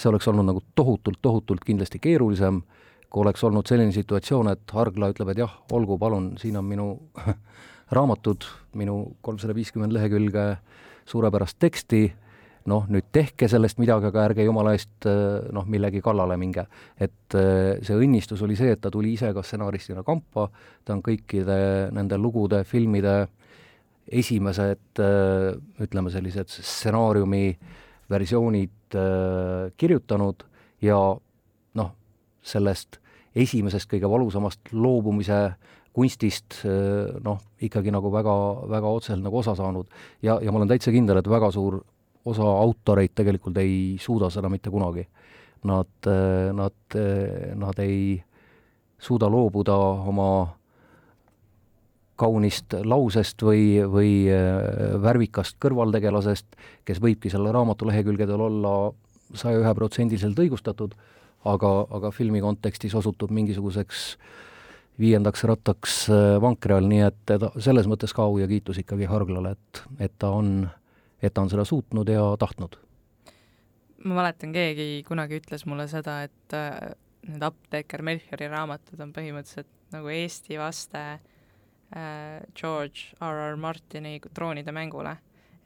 see 0.00 0.10
oleks 0.10 0.28
olnud 0.30 0.48
nagu 0.48 0.62
tohutult, 0.74 1.20
tohutult 1.22 1.64
kindlasti 1.66 2.00
keerulisem, 2.02 2.62
kui 3.10 3.24
oleks 3.24 3.44
olnud 3.44 3.68
selline 3.68 3.92
situatsioon, 3.94 4.52
et 4.54 4.72
Hargla 4.74 5.10
ütleb, 5.12 5.32
et 5.32 5.42
jah, 5.42 5.52
olgu, 5.76 5.98
palun, 5.98 6.32
siin 6.40 6.56
on 6.60 6.66
minu 6.66 6.88
raamatud, 7.96 8.46
minu 8.80 9.02
kolmsada 9.24 9.54
viiskümmend 9.56 9.94
lehekülge 9.96 10.46
suurepärast 11.10 11.58
teksti, 11.60 12.04
noh, 12.70 12.86
nüüd 12.92 13.08
tehke 13.12 13.48
sellest 13.50 13.80
midagi, 13.80 14.10
aga 14.10 14.24
ärge 14.28 14.44
jumala 14.46 14.76
eest 14.76 15.08
noh, 15.56 15.66
millegi 15.66 16.02
kallale 16.04 16.36
minge. 16.38 16.66
et 17.00 17.34
see 17.34 17.96
õnnistus 17.96 18.42
oli 18.46 18.56
see, 18.56 18.76
et 18.76 18.80
ta 18.80 18.92
tuli 18.92 19.14
ise 19.16 19.32
ka 19.34 19.42
stsenaristina 19.42 20.04
kampa, 20.06 20.46
ta 20.84 20.94
on 20.94 21.02
kõikide 21.02 21.90
nende 21.96 22.18
lugude, 22.20 22.62
filmide 22.68 23.24
esimesed 24.10 25.02
ütleme, 25.80 26.12
sellised 26.12 26.52
stsenaariumi 26.52 27.44
versioonid 28.10 28.96
äh, 28.98 29.70
kirjutanud 29.76 30.44
ja 30.82 30.98
noh, 31.78 31.90
sellest 32.42 32.98
esimesest 33.36 33.90
kõige 33.90 34.10
valusamast 34.10 34.72
loobumise 34.72 35.40
kunstist 35.94 36.60
äh, 36.66 37.14
noh, 37.24 37.40
ikkagi 37.62 37.94
nagu 37.94 38.12
väga, 38.12 38.34
väga 38.70 38.94
otseselt 38.98 39.24
nagu 39.24 39.40
osa 39.42 39.54
saanud. 39.58 39.88
ja, 40.22 40.38
ja 40.42 40.52
ma 40.52 40.60
olen 40.60 40.70
täitsa 40.70 40.94
kindel, 40.94 41.20
et 41.20 41.30
väga 41.30 41.50
suur 41.54 41.80
osa 42.24 42.44
autoreid 42.44 43.14
tegelikult 43.16 43.58
ei 43.62 43.96
suuda 44.00 44.28
seda 44.30 44.50
mitte 44.52 44.70
kunagi. 44.70 45.06
Nad, 45.64 45.92
äh, 46.08 46.50
nad, 46.56 46.98
nad 47.60 47.78
ei 47.84 48.16
suuda 49.00 49.28
loobuda 49.28 49.76
oma 50.08 50.30
kaunist 52.20 52.74
lausest 52.84 53.42
või, 53.44 53.80
või 53.88 54.12
äh, 54.32 54.98
värvikast 55.02 55.58
kõrvaltegelasest, 55.62 56.58
kes 56.84 57.00
võibki 57.02 57.32
selle 57.32 57.52
raamatu 57.54 57.88
lehekülgedel 57.88 58.44
olla 58.48 58.74
saja 59.38 59.60
ühe 59.62 59.72
protsendiliselt 59.78 60.38
õigustatud, 60.42 60.94
aga, 61.48 61.72
aga 61.96 62.12
filmi 62.14 62.42
kontekstis 62.44 62.94
osutub 62.98 63.32
mingisuguseks 63.34 64.04
viiendaks 65.00 65.46
rattaks 65.48 66.02
äh, 66.12 66.36
vankri 66.42 66.76
all, 66.76 66.90
nii 66.90 67.06
et 67.06 67.34
selles 67.62 67.88
mõttes 67.90 68.14
ka 68.16 68.26
au 68.28 68.38
ja 68.42 68.48
kiitus 68.50 68.82
ikkagi 68.82 69.08
Harglale, 69.10 69.54
et, 69.56 69.82
et 70.08 70.16
ta 70.20 70.32
on, 70.36 70.68
et 71.22 71.34
ta 71.34 71.46
on 71.46 71.52
seda 71.52 71.64
suutnud 71.68 72.08
ja 72.12 72.26
tahtnud. 72.40 72.76
ma 74.04 74.22
mäletan, 74.22 74.52
keegi 74.52 75.04
kunagi 75.08 75.40
ütles 75.40 75.66
mulle 75.68 75.88
seda, 75.88 76.22
et 76.28 76.56
äh, 76.56 76.92
need 77.28 77.44
apteeker 77.44 78.04
Melchiori 78.04 78.48
raamatud 78.52 79.00
on 79.00 79.12
põhimõtteliselt 79.16 79.72
nagu 79.90 80.08
Eesti 80.12 80.56
vaste 80.60 81.00
Äh, 81.00 81.29
George 82.54 83.16
R. 83.20 83.50
R. 83.50 83.56
Martini 83.56 84.20
Troonide 84.34 84.72
mängule. 84.72 85.16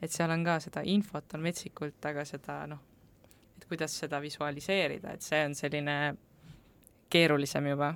et 0.01 0.11
seal 0.11 0.29
on 0.29 0.43
ka 0.43 0.57
seda 0.59 0.81
infot 0.85 1.33
on 1.33 1.41
metsikult, 1.41 1.97
aga 2.05 2.25
seda 2.27 2.65
noh, 2.69 2.81
et 3.57 3.65
kuidas 3.69 3.93
seda 4.03 4.19
visualiseerida, 4.21 5.13
et 5.15 5.23
see 5.23 5.39
on 5.45 5.55
selline 5.55 5.95
keerulisem 7.09 7.69
juba. 7.71 7.93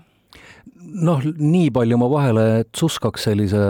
noh, 0.78 1.26
nii 1.26 1.70
palju 1.74 1.98
ma 1.98 2.10
vahele 2.10 2.46
tsuskaks 2.72 3.30
sellise 3.30 3.62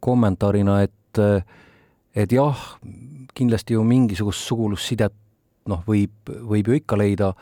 kommentaarina, 0.00 0.82
et 0.82 1.22
et 2.18 2.32
jah, 2.32 2.66
kindlasti 3.34 3.76
ju 3.76 3.84
mingisugust 3.84 4.48
sugulussidet 4.48 5.14
noh, 5.68 5.84
võib, 5.86 6.32
võib 6.48 6.68
ju 6.68 6.78
ikka 6.80 6.96
leida, 6.96 7.34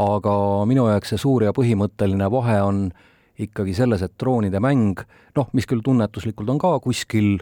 aga 0.00 0.34
minu 0.68 0.86
jaoks 0.88 1.14
see 1.14 1.20
suur 1.20 1.44
ja 1.44 1.52
põhimõtteline 1.56 2.28
vahe 2.32 2.60
on 2.62 2.84
äh, 2.90 3.06
ikkagi 3.46 3.74
selles, 3.76 4.02
et 4.04 4.16
droonide 4.20 4.60
mäng, 4.62 5.00
noh, 5.36 5.48
mis 5.56 5.68
küll 5.68 5.82
tunnetuslikult 5.84 6.50
on 6.52 6.60
ka 6.60 6.76
kuskil 6.84 7.38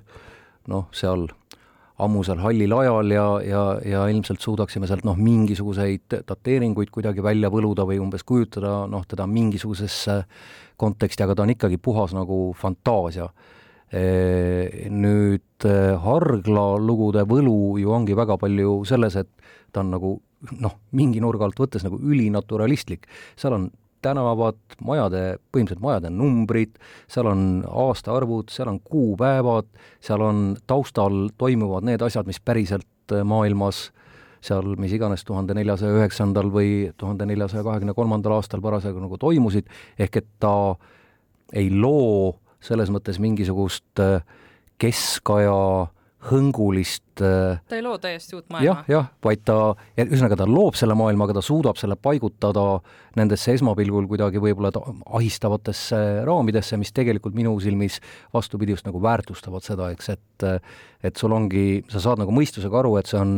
noh, 0.68 0.88
seal 0.94 1.26
ammusel 1.98 2.38
hallil 2.38 2.72
ajal 2.78 3.10
ja, 3.10 3.26
ja, 3.42 3.62
ja 3.82 4.04
ilmselt 4.12 4.42
suudaksime 4.42 4.86
sealt 4.86 5.06
noh, 5.06 5.18
mingisuguseid 5.18 6.20
dateeringuid 6.28 6.92
kuidagi 6.94 7.24
välja 7.24 7.50
võluda 7.50 7.86
või 7.88 7.98
umbes 8.02 8.22
kujutada 8.26 8.84
noh, 8.90 9.02
teda 9.08 9.26
mingisugusesse 9.26 10.20
konteksti, 10.78 11.24
aga 11.26 11.34
ta 11.34 11.42
on 11.42 11.54
ikkagi 11.56 11.80
puhas 11.82 12.14
nagu 12.14 12.52
fantaasia. 12.58 13.26
Nüüd 13.88 15.66
Hargla 16.04 16.64
lugude 16.78 17.24
võlu 17.26 17.80
ju 17.80 17.90
ongi 17.96 18.14
väga 18.14 18.36
palju 18.38 18.82
selles, 18.86 19.16
et 19.18 19.30
ta 19.72 19.82
on 19.82 19.90
nagu 19.96 20.14
noh, 20.62 20.78
mingi 20.94 21.22
nurga 21.24 21.48
alt 21.48 21.58
võttes 21.58 21.82
nagu 21.82 21.98
ülinaturalistlik, 21.98 23.08
seal 23.34 23.56
on 23.56 23.70
tänavad, 24.04 24.58
majade, 24.84 25.22
põhimõtteliselt 25.52 25.84
majade 25.84 26.10
numbrid, 26.14 26.78
seal 27.10 27.30
on 27.30 27.44
aastaarvud, 27.68 28.52
seal 28.54 28.72
on 28.72 28.80
kuupäevad, 28.84 29.68
seal 30.04 30.24
on 30.24 30.42
taustal 30.66 31.28
toimuvad 31.38 31.88
need 31.88 32.02
asjad, 32.04 32.28
mis 32.28 32.40
päriselt 32.40 33.14
äh, 33.14 33.24
maailmas 33.26 33.88
seal 34.44 34.76
mis 34.78 34.92
iganes 34.94 35.24
tuhande 35.26 35.54
neljasaja 35.58 35.96
üheksandal 35.98 36.50
või 36.54 36.92
tuhande 36.96 37.26
neljasaja 37.26 37.64
kahekümne 37.66 37.94
kolmandal 37.96 38.36
aastal 38.36 38.62
parasjagu 38.62 39.02
nagu 39.02 39.18
toimusid, 39.18 39.66
ehk 39.98 40.20
et 40.20 40.28
ta 40.38 40.52
ei 41.52 41.72
loo 41.74 42.36
selles 42.62 42.90
mõttes 42.94 43.18
mingisugust 43.22 44.02
äh, 44.02 44.22
keskaja 44.78 45.88
hõngulist 46.26 47.22
äh, 47.22 47.60
ta 47.70 47.76
ei 47.78 47.82
loo 47.84 47.94
täiesti 48.02 48.34
uut 48.34 48.48
maailma. 48.50 48.64
jah, 48.66 48.80
jah, 48.90 49.06
vaid 49.22 49.44
ta, 49.46 49.58
ühesõnaga 50.02 50.40
ta 50.40 50.48
loob 50.50 50.74
selle 50.78 50.96
maailma, 50.98 51.28
aga 51.28 51.36
ta 51.38 51.44
suudab 51.46 51.78
selle 51.78 51.94
paigutada 51.94 52.64
nendesse 53.18 53.54
esmapilgul 53.54 54.08
kuidagi 54.10 54.42
võib-olla 54.42 54.72
ahistavatesse 55.20 56.00
raamidesse, 56.26 56.78
mis 56.80 56.90
tegelikult 56.96 57.38
minu 57.38 57.54
silmis 57.62 58.00
vastupidi 58.34 58.74
just 58.74 58.88
nagu 58.88 59.02
väärtustavad 59.02 59.66
seda, 59.66 59.92
eks, 59.94 60.10
et 60.16 60.46
et 61.06 61.18
sul 61.18 61.34
ongi, 61.34 61.84
sa 61.92 62.02
saad 62.02 62.18
nagu 62.18 62.34
mõistusega 62.34 62.80
aru, 62.80 62.96
et 62.98 63.06
see 63.10 63.20
on 63.20 63.36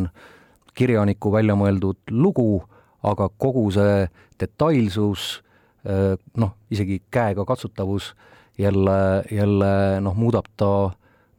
kirjaniku 0.76 1.32
välja 1.34 1.56
mõeldud 1.58 2.14
lugu, 2.16 2.62
aga 3.04 3.28
kogu 3.40 3.66
see 3.76 4.06
detailsus, 4.40 5.42
äh, 5.84 6.16
noh, 6.40 6.56
isegi 6.72 7.02
käega 7.12 7.44
katsutavus 7.44 8.14
jälle, 8.60 9.24
jälle 9.30 10.00
noh, 10.00 10.16
muudab 10.16 10.48
ta 10.56 10.72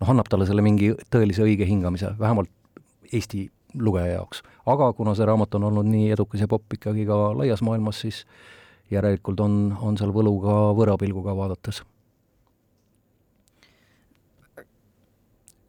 noh, 0.01 0.09
annab 0.13 0.29
talle 0.29 0.47
selle 0.49 0.63
mingi 0.65 0.91
tõelise 1.13 1.45
õige 1.45 1.67
hingamise, 1.69 2.15
vähemalt 2.19 2.49
Eesti 3.11 3.45
lugeja 3.79 4.17
jaoks. 4.17 4.41
aga 4.65 4.91
kuna 4.93 5.13
see 5.15 5.25
raamat 5.27 5.55
on 5.55 5.69
olnud 5.69 5.87
nii 5.87 6.11
edukas 6.15 6.41
ja 6.41 6.47
popp 6.47 6.73
ikkagi 6.73 7.05
ka 7.05 7.17
laias 7.37 7.61
maailmas, 7.61 8.01
siis 8.03 8.25
järelikult 8.91 9.39
on, 9.39 9.57
on 9.81 9.97
seal 9.97 10.13
võlu 10.15 10.35
ka 10.43 10.59
võõrapilguga 10.77 11.35
vaadates. 11.37 11.83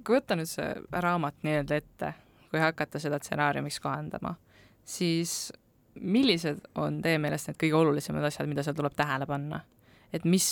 kui 0.03 0.17
võtta 0.17 0.35
nüüd 0.35 0.51
see 0.51 0.71
raamat 0.91 1.45
nii-öelda 1.47 1.77
ette, 1.79 2.09
kui 2.51 2.59
hakata 2.59 2.99
seda 2.99 3.21
stsenaariumiks 3.23 3.79
kohandama, 3.81 4.33
siis 4.83 5.53
millised 5.95 6.59
on 6.75 6.99
teie 7.05 7.21
meelest 7.23 7.51
need 7.51 7.61
kõige 7.61 7.79
olulisemad 7.79 8.25
asjad, 8.27 8.49
mida 8.51 8.65
seal 8.67 8.75
tuleb 8.75 8.97
tähele 8.99 9.29
panna? 9.31 9.61
et 10.12 10.25
mis 10.29 10.47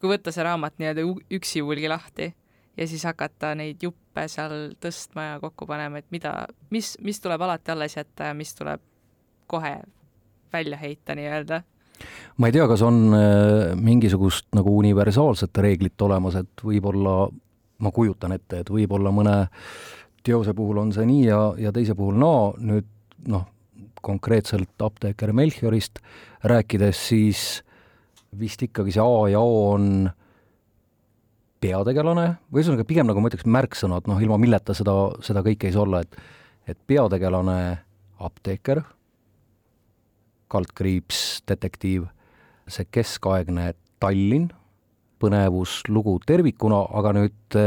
kui 0.00 0.10
võtta 0.10 0.32
see 0.34 0.44
raamat 0.44 0.76
nii-öelda 0.78 1.04
üksi 1.38 1.62
hulgi 1.64 1.88
lahti 1.88 2.32
ja 2.76 2.88
siis 2.88 3.04
hakata 3.08 3.54
neid 3.58 3.82
juppe 3.82 4.26
seal 4.28 4.74
tõstma 4.82 5.30
ja 5.30 5.38
kokku 5.40 5.66
panema, 5.68 6.00
et 6.00 6.10
mida, 6.14 6.46
mis, 6.70 6.94
mis 7.04 7.20
tuleb 7.20 7.42
alati 7.46 7.72
alles 7.72 7.96
jätta 7.96 8.30
ja 8.30 8.36
mis 8.36 8.54
tuleb 8.54 8.82
kohe 9.46 9.78
välja 10.52 10.76
heita 10.80 11.16
nii-öelda? 11.16 11.62
ma 12.36 12.48
ei 12.48 12.52
tea, 12.52 12.66
kas 12.68 12.82
on 12.84 13.14
äh, 13.16 13.72
mingisugust 13.80 14.50
nagu 14.56 14.74
universaalset 14.78 15.56
reeglit 15.64 16.02
olemas, 16.04 16.36
et 16.36 16.64
võib-olla, 16.64 17.22
ma 17.80 17.92
kujutan 17.92 18.36
ette, 18.36 18.60
et 18.60 18.70
võib-olla 18.70 19.12
mõne 19.14 19.36
teose 20.26 20.52
puhul 20.54 20.82
on 20.82 20.92
see 20.92 21.06
nii 21.08 21.24
ja, 21.24 21.40
ja 21.60 21.72
teise 21.72 21.96
puhul 21.96 22.18
naa 22.20 22.50
no,, 22.50 22.72
nüüd 22.72 22.90
noh, 23.32 23.46
konkreetselt 24.04 24.82
apteeker 24.82 25.32
Melchiorist 25.32 26.02
rääkides, 26.44 27.00
siis 27.08 27.46
vist 28.38 28.62
ikkagi 28.62 28.94
see 28.94 29.02
A 29.02 29.28
ja 29.32 29.40
O 29.40 29.58
on 29.72 30.08
peategelane, 31.62 32.26
või 32.52 32.62
ühesõnaga 32.62 32.86
pigem 32.88 33.08
nagu 33.08 33.22
ma 33.22 33.30
ütleks 33.30 33.48
märksõnad, 33.48 34.08
noh, 34.10 34.20
ilma 34.22 34.38
milleta 34.40 34.74
seda, 34.76 34.94
seda 35.24 35.42
kõike 35.46 35.68
ei 35.68 35.76
saa 35.76 35.86
olla, 35.86 36.02
et 36.04 36.18
et 36.66 36.78
peategelane 36.90 37.78
apteeker, 38.26 38.80
kaldkriips, 40.50 41.42
detektiiv, 41.46 42.08
see 42.66 42.86
keskaegne 42.90 43.72
Tallinn, 44.02 44.50
põnevuslugu 45.22 46.18
tervikuna, 46.26 46.82
aga 46.98 47.12
nüüd, 47.16 47.58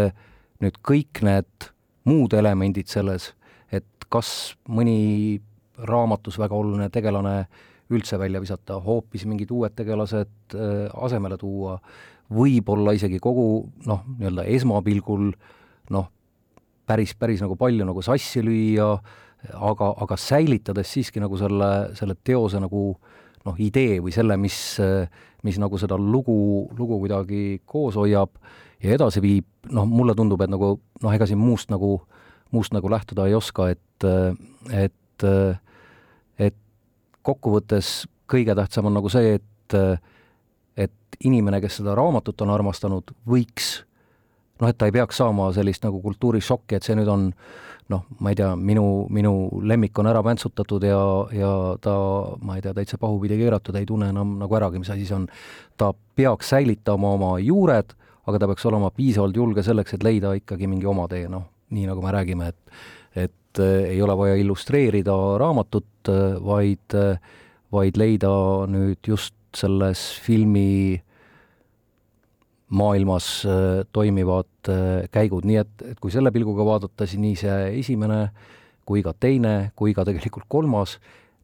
nüüd 0.61 0.81
kõik 0.85 1.23
need 1.25 1.69
muud 2.09 2.35
elemendid 2.35 2.91
selles, 2.91 3.31
et 3.71 3.87
kas 4.11 4.53
mõni 4.67 5.39
raamatus 5.79 6.37
väga 6.41 6.59
oluline 6.59 6.89
tegelane 6.93 7.47
üldse 7.89 8.19
välja 8.21 8.41
visata, 8.41 8.79
hoopis 8.83 9.25
mingid 9.29 9.51
uued 9.53 9.73
tegelased 9.77 10.55
äh, 10.55 10.87
asemele 10.93 11.37
tuua, 11.41 11.79
võib-olla 12.33 12.93
isegi 12.93 13.17
kogu 13.21 13.47
noh, 13.89 14.03
nii-öelda 14.19 14.45
esmapilgul 14.53 15.31
noh, 15.95 16.09
päris, 16.89 17.15
päris 17.17 17.41
nagu 17.41 17.57
palju 17.57 17.87
nagu 17.87 18.03
sassi 18.05 18.43
lüüa, 18.45 18.91
aga, 19.55 19.93
aga 20.03 20.17
säilitades 20.19 20.93
siiski 20.93 21.21
nagu 21.23 21.37
selle, 21.39 21.71
selle 21.97 22.17
teose 22.23 22.61
nagu 22.61 22.83
noh, 23.45 23.59
idee 23.61 23.97
või 24.03 24.13
selle, 24.13 24.37
mis, 24.37 24.59
mis 25.47 25.59
nagu 25.61 25.79
seda 25.81 25.97
lugu, 25.97 26.67
lugu 26.77 26.99
kuidagi 27.01 27.61
koos 27.65 27.97
hoiab 27.97 28.35
ja 28.83 28.93
edasi 28.95 29.23
viib, 29.23 29.47
noh, 29.73 29.87
mulle 29.89 30.15
tundub, 30.17 30.41
et 30.43 30.51
nagu 30.51 30.75
noh, 30.77 31.13
ega 31.15 31.27
siin 31.29 31.39
muust 31.41 31.71
nagu, 31.73 31.95
muust 32.53 32.75
nagu 32.75 32.91
lähtuda 32.91 33.27
ei 33.29 33.37
oska, 33.37 33.69
et, 33.73 34.07
et, 34.69 35.27
et 36.39 36.57
kokkuvõttes 37.25 38.07
kõige 38.29 38.55
tähtsam 38.55 38.89
on 38.89 38.99
nagu 38.99 39.09
see, 39.11 39.37
et 39.39 39.45
et 40.79 41.17
inimene, 41.25 41.59
kes 41.61 41.81
seda 41.81 41.93
raamatut 41.97 42.41
on 42.41 42.51
armastanud, 42.53 43.11
võiks 43.27 43.79
noh, 44.61 44.69
et 44.69 44.77
ta 44.77 44.87
ei 44.87 44.95
peaks 44.95 45.19
saama 45.19 45.49
sellist 45.55 45.83
nagu 45.85 46.01
kultuurishokki, 46.03 46.77
et 46.77 46.87
see 46.87 46.95
nüüd 46.97 47.09
on 47.11 47.29
noh, 47.89 48.03
ma 48.21 48.31
ei 48.31 48.37
tea, 48.37 48.51
minu, 48.55 48.83
minu 49.13 49.33
lemmik 49.65 49.97
on 49.99 50.09
ära 50.11 50.21
väntsutatud 50.25 50.83
ja, 50.85 50.99
ja 51.33 51.53
ta, 51.81 51.95
ma 52.45 52.57
ei 52.57 52.63
tea, 52.65 52.73
täitsa 52.77 52.99
pahupidi 53.01 53.39
keeratud, 53.39 53.79
ei 53.79 53.87
tunne 53.89 54.11
enam 54.13 54.35
nagu 54.41 54.59
äragi, 54.59 54.81
mis 54.81 54.91
asi 54.93 55.07
see 55.09 55.17
on. 55.17 55.25
ta 55.77 55.91
peaks 56.15 56.51
säilitama 56.53 57.15
oma 57.17 57.31
juured, 57.41 57.95
aga 58.29 58.41
ta 58.41 58.49
peaks 58.51 58.67
olema 58.69 58.91
piisavalt 58.93 59.41
julge 59.41 59.65
selleks, 59.65 59.97
et 59.97 60.05
leida 60.05 60.35
ikkagi 60.37 60.69
mingi 60.69 60.89
oma 60.89 61.07
tee, 61.09 61.25
noh, 61.31 61.47
nii 61.73 61.89
nagu 61.89 62.05
me 62.05 62.13
räägime, 62.13 62.53
et 62.53 63.25
et 63.25 63.33
äh, 63.57 63.89
ei 63.95 64.01
ole 64.05 64.17
vaja 64.17 64.37
illustreerida 64.37 65.15
raamatut, 65.41 65.85
vaid, 66.45 66.95
vaid 67.71 67.97
leida 67.99 68.29
nüüd 68.69 69.05
just 69.07 69.35
selles 69.57 69.99
filmi 70.23 71.01
maailmas 72.69 73.45
äh, 73.45 73.85
toimivad 73.91 74.69
äh, 74.69 75.09
käigud, 75.11 75.45
nii 75.45 75.57
et, 75.57 75.71
et 75.91 75.99
kui 75.99 76.13
selle 76.13 76.31
pilguga 76.31 76.65
vaadata, 76.65 77.07
siis 77.07 77.21
nii 77.21 77.37
see 77.39 77.57
esimene 77.79 78.27
kui 78.85 79.01
ka 79.05 79.13
teine 79.17 79.71
kui 79.77 79.95
ka 79.97 80.05
tegelikult 80.05 80.45
kolmas, 80.49 80.97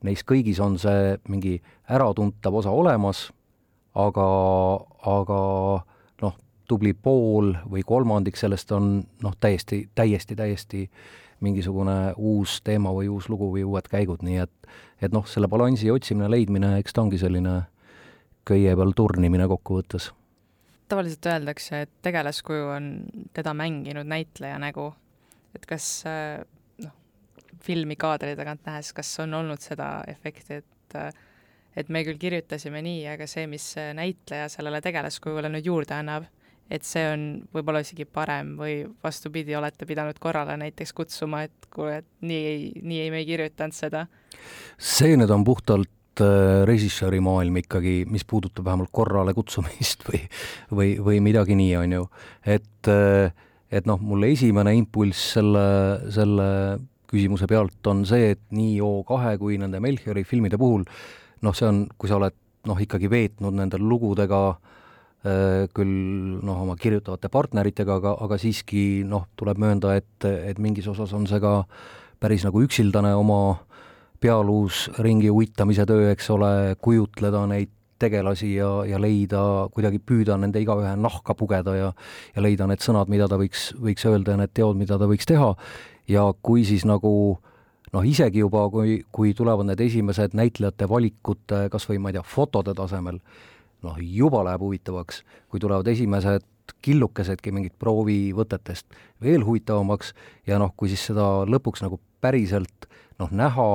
neis 0.05 0.21
kõigis 0.27 0.61
on 0.61 0.77
see 0.81 1.15
mingi 1.29 1.57
äratuntav 1.89 2.61
osa 2.61 2.73
olemas, 2.73 3.27
aga, 3.97 4.27
aga 5.09 5.39
noh, 6.21 6.37
tubli 6.69 6.93
pool 6.93 7.55
või 7.65 7.81
kolmandik 7.85 8.37
sellest 8.37 8.73
on 8.75 8.99
noh, 9.25 9.37
täiesti, 9.41 9.87
täiesti, 9.97 10.37
täiesti 10.37 10.85
mingisugune 11.45 12.15
uus 12.17 12.59
teema 12.65 12.91
või 12.95 13.09
uus 13.13 13.29
lugu 13.31 13.51
või 13.53 13.63
uued 13.67 13.87
käigud, 13.91 14.25
nii 14.25 14.41
et 14.43 14.69
et 15.03 15.13
noh, 15.13 15.25
selle 15.27 15.49
balansi 15.51 15.91
otsimine, 15.91 16.29
leidmine, 16.31 16.77
eks 16.79 16.95
ta 16.95 17.03
ongi 17.03 17.19
selline 17.21 17.55
köie 18.47 18.75
peal 18.77 18.93
turnimine 18.95 19.47
kokkuvõttes. 19.51 20.11
tavaliselt 20.89 21.25
öeldakse, 21.25 21.81
et 21.85 21.93
tegelaskuju 22.05 22.67
on 22.75 22.89
teda 23.33 23.53
mänginud 23.53 24.07
näitleja 24.07 24.59
nägu. 24.61 24.93
et 25.55 25.65
kas 25.65 26.03
noh, 26.83 26.93
filmi 27.63 27.95
kaadri 27.95 28.35
tagant 28.35 28.65
nähes, 28.65 28.93
kas 28.93 29.19
on 29.19 29.33
olnud 29.33 29.61
seda 29.61 30.03
efekti, 30.07 30.61
et 30.61 30.99
et 31.75 31.89
me 31.89 32.03
küll 32.07 32.17
kirjutasime 32.17 32.81
nii, 32.81 33.03
aga 33.11 33.27
see, 33.27 33.47
mis 33.51 33.73
näitleja 33.75 34.47
sellele 34.49 34.79
tegelaskujule 34.81 35.49
nüüd 35.51 35.65
juurde 35.67 35.97
annab, 35.97 36.29
et 36.69 36.85
see 36.87 37.03
on 37.11 37.25
võib-olla 37.53 37.83
isegi 37.85 38.05
parem 38.05 38.55
või 38.59 38.79
vastupidi, 39.03 39.55
olete 39.55 39.85
pidanud 39.85 40.17
korrale 40.19 40.57
näiteks 40.57 40.93
kutsuma, 40.97 41.43
et 41.45 41.69
kuule, 41.73 41.99
et 42.01 42.09
nii 42.25 42.45
ei, 42.53 42.71
nii 42.81 43.03
ei, 43.03 43.11
me 43.13 43.21
ei 43.23 43.29
kirjutanud 43.29 43.77
seda? 43.77 44.07
see 44.77 45.15
nüüd 45.17 45.31
on 45.31 45.45
puhtalt 45.47 45.91
Äh, 46.15 46.63
režissööri 46.63 47.17
maailm 47.19 47.57
ikkagi, 47.59 48.05
mis 48.07 48.23
puudutab 48.23 48.63
vähemalt 48.69 48.91
korrale 48.95 49.33
kutsumist 49.35 50.05
või, 50.07 50.21
või, 50.71 50.93
või 51.03 51.17
midagi 51.19 51.57
nii, 51.59 51.73
on 51.75 51.95
ju. 51.97 52.05
et, 52.55 52.87
äh, 52.87 53.33
et 53.67 53.89
noh, 53.89 53.99
mulle 53.99 54.29
esimene 54.31 54.71
impulss 54.77 55.33
selle, 55.35 55.65
selle 56.15 56.47
küsimuse 57.11 57.49
pealt 57.51 57.89
on 57.91 58.05
see, 58.07 58.29
et 58.31 58.43
nii 58.55 58.77
O2 58.85 59.35
kui 59.41 59.59
nende 59.59 59.81
Melchiori 59.83 60.23
filmide 60.23 60.55
puhul 60.61 60.85
noh, 60.87 61.57
see 61.57 61.67
on, 61.67 61.83
kui 61.99 62.07
sa 62.07 62.15
oled 62.15 62.37
noh, 62.69 62.79
ikkagi 62.79 63.11
veetnud 63.11 63.59
nende 63.59 63.81
lugudega 63.81 64.41
äh, 64.53 64.74
küll 65.25 65.93
noh, 66.45 66.59
oma 66.61 66.75
kirjutavate 66.77 67.31
partneritega, 67.33 67.95
aga, 67.97 68.11
aga 68.21 68.37
siiski 68.37 69.03
noh, 69.09 69.25
tuleb 69.39 69.57
möönda, 69.57 69.95
et, 69.97 70.25
et 70.25 70.59
mingis 70.61 70.85
osas 70.91 71.13
on 71.17 71.25
see 71.25 71.39
ka 71.41 71.63
päris 72.21 72.45
nagu 72.45 72.61
üksildane 72.61 73.15
oma 73.17 73.39
äh, 73.55 73.63
pealuus 74.25 74.89
ringi 74.99 75.29
uittamise 75.31 75.85
töö, 75.85 76.09
eks 76.13 76.29
ole, 76.33 76.51
kujutleda 76.81 77.45
neid 77.51 77.71
tegelasi 78.01 78.55
ja, 78.57 78.69
ja 78.89 78.99
leida, 78.99 79.41
kuidagi 79.71 80.01
püüda 80.03 80.35
nende 80.39 80.59
igaühe 80.63 80.95
nahka 80.99 81.35
pugeda 81.37 81.75
ja 81.77 81.91
ja 82.35 82.43
leida 82.43 82.67
need 82.67 82.83
sõnad, 82.83 83.11
mida 83.11 83.27
ta 83.31 83.39
võiks, 83.39 83.69
võiks 83.79 84.05
öelda 84.09 84.35
ja 84.35 84.41
need 84.41 84.53
teod, 84.57 84.79
mida 84.79 84.97
ta 84.99 85.07
võiks 85.07 85.29
teha, 85.29 85.53
ja 86.11 86.25
kui 86.41 86.65
siis 86.67 86.83
nagu 86.89 87.11
noh, 87.93 88.03
isegi 88.03 88.43
juba, 88.43 88.65
kui, 88.73 88.97
kui 89.15 89.33
tulevad 89.37 89.69
need 89.69 89.83
esimesed 89.85 90.35
näitlejate 90.35 90.89
valikute 90.91 91.67
kas 91.71 91.87
või 91.89 92.01
ma 92.01 92.11
ei 92.11 92.17
tea, 92.17 92.25
fotode 92.27 92.75
tasemel, 92.75 93.21
noh, 93.85 93.97
juba 94.01 94.43
läheb 94.47 94.65
huvitavaks, 94.65 95.23
kui 95.49 95.61
tulevad 95.61 95.87
esimesed 95.91 96.45
killukesedki 96.85 97.53
mingit 97.53 97.75
proovivõtetest 97.81 98.95
veel 99.21 99.45
huvitavamaks 99.45 100.13
ja 100.49 100.57
noh, 100.61 100.73
kui 100.77 100.89
siis 100.91 101.03
seda 101.11 101.45
lõpuks 101.49 101.85
nagu 101.85 101.99
päriselt 102.21 102.89
noh, 103.21 103.29
näha 103.29 103.69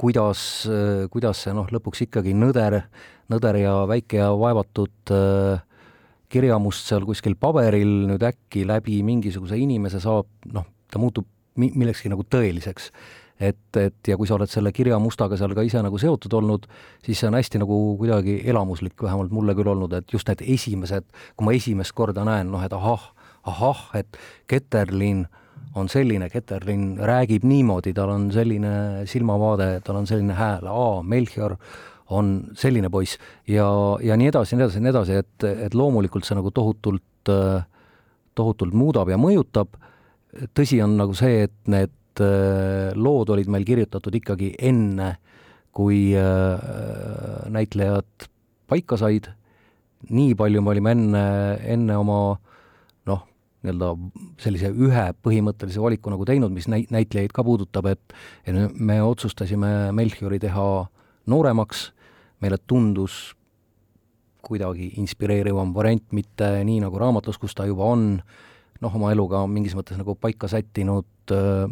kuidas, 0.00 0.42
kuidas 1.12 1.44
see 1.44 1.52
noh, 1.56 1.68
lõpuks 1.68 2.06
ikkagi 2.06 2.32
nõder, 2.36 2.80
nõder 3.32 3.60
ja 3.60 3.74
väike 3.90 4.22
ja 4.22 4.30
vaevatud 4.36 5.12
äh, 5.12 5.60
kirjamust 6.30 6.88
seal 6.88 7.04
kuskil 7.08 7.36
paberil 7.40 8.06
nüüd 8.08 8.24
äkki 8.24 8.64
läbi 8.68 9.00
mingisuguse 9.06 9.58
inimese 9.60 10.00
saab, 10.02 10.28
noh, 10.54 10.66
ta 10.90 11.02
muutub 11.02 11.26
mi-, 11.60 11.72
millekski 11.74 12.12
nagu 12.12 12.24
tõeliseks. 12.24 12.90
Et, 13.40 13.76
et 13.80 14.08
ja 14.12 14.18
kui 14.20 14.28
sa 14.28 14.36
oled 14.36 14.50
selle 14.52 14.72
kirjamustaga 14.76 15.38
seal 15.40 15.54
ka 15.56 15.64
ise 15.66 15.80
nagu 15.84 15.98
seotud 15.98 16.34
olnud, 16.36 16.68
siis 17.04 17.22
see 17.22 17.30
on 17.30 17.38
hästi 17.38 17.62
nagu 17.62 17.78
kuidagi 18.00 18.40
elamuslik, 18.52 18.96
vähemalt 19.02 19.32
mulle 19.34 19.56
küll 19.58 19.72
olnud, 19.72 19.96
et 19.96 20.12
just 20.12 20.28
need 20.28 20.44
esimesed, 20.44 21.08
kui 21.36 21.48
ma 21.48 21.56
esimest 21.56 21.96
korda 21.96 22.26
näen, 22.28 22.52
noh 22.52 22.64
et 22.66 22.74
ahah, 22.76 23.10
ahah, 23.48 23.84
et 23.96 24.20
Keterlin 24.50 25.24
on 25.78 25.88
selline, 25.88 26.28
Keterlin 26.30 26.98
räägib 26.98 27.46
niimoodi, 27.48 27.94
tal 27.96 28.12
on 28.12 28.28
selline 28.34 29.06
silmavaade, 29.08 29.72
tal 29.86 30.02
on 30.02 30.08
selline 30.10 30.36
hääl, 30.36 30.66
aa, 30.68 31.02
Melchior 31.02 31.56
on 32.10 32.50
selline 32.58 32.90
poiss 32.90 33.20
ja, 33.48 33.68
ja 34.02 34.16
nii 34.18 34.32
edasi, 34.32 34.56
nii 34.56 34.66
edasi, 34.66 34.82
nii 34.82 34.92
edasi, 34.92 35.20
et, 35.22 35.46
et 35.68 35.76
loomulikult 35.78 36.26
see 36.26 36.36
nagu 36.36 36.50
tohutult, 36.50 37.30
tohutult 38.34 38.74
muudab 38.74 39.12
ja 39.12 39.18
mõjutab. 39.20 39.78
tõsi 40.54 40.80
on 40.82 40.96
nagu 40.98 41.14
see, 41.14 41.46
et 41.46 41.54
need 41.70 41.94
lood 42.20 43.32
olid 43.34 43.50
meil 43.52 43.66
kirjutatud 43.68 44.14
ikkagi 44.20 44.54
enne, 44.70 45.14
kui 45.72 46.10
näitlejad 47.50 48.28
paika 48.70 48.98
said. 49.00 49.30
nii 50.10 50.34
palju 50.34 50.62
me 50.64 50.70
olime 50.72 50.94
enne, 50.96 51.24
enne 51.74 51.96
oma 52.00 52.20
nii-öelda 53.60 53.90
sellise 54.40 54.70
ühe 54.72 55.06
põhimõttelise 55.24 55.80
valiku 55.82 56.12
nagu 56.12 56.24
teinud, 56.28 56.52
mis 56.54 56.68
näit-, 56.70 56.90
näitlejaid 56.92 57.32
ka 57.36 57.44
puudutab, 57.44 57.90
et 57.92 58.14
et 58.48 58.78
me 58.80 59.00
otsustasime 59.04 59.92
Melchiori 59.96 60.40
teha 60.40 60.66
nooremaks, 61.30 61.90
meile 62.40 62.56
tundus 62.66 63.34
kuidagi 64.40 64.94
inspireerivam 65.00 65.74
variant, 65.76 66.06
mitte 66.16 66.48
nii 66.64 66.80
nagu 66.80 66.98
raamatus, 66.98 67.36
kus 67.38 67.54
ta 67.54 67.66
juba 67.68 67.90
on 67.92 68.14
noh, 68.80 68.94
oma 68.96 69.12
eluga 69.12 69.44
mingis 69.46 69.76
mõttes 69.76 70.00
nagu 70.00 70.16
paika 70.16 70.48
sättinud 70.48 71.34
äh, 71.36 71.68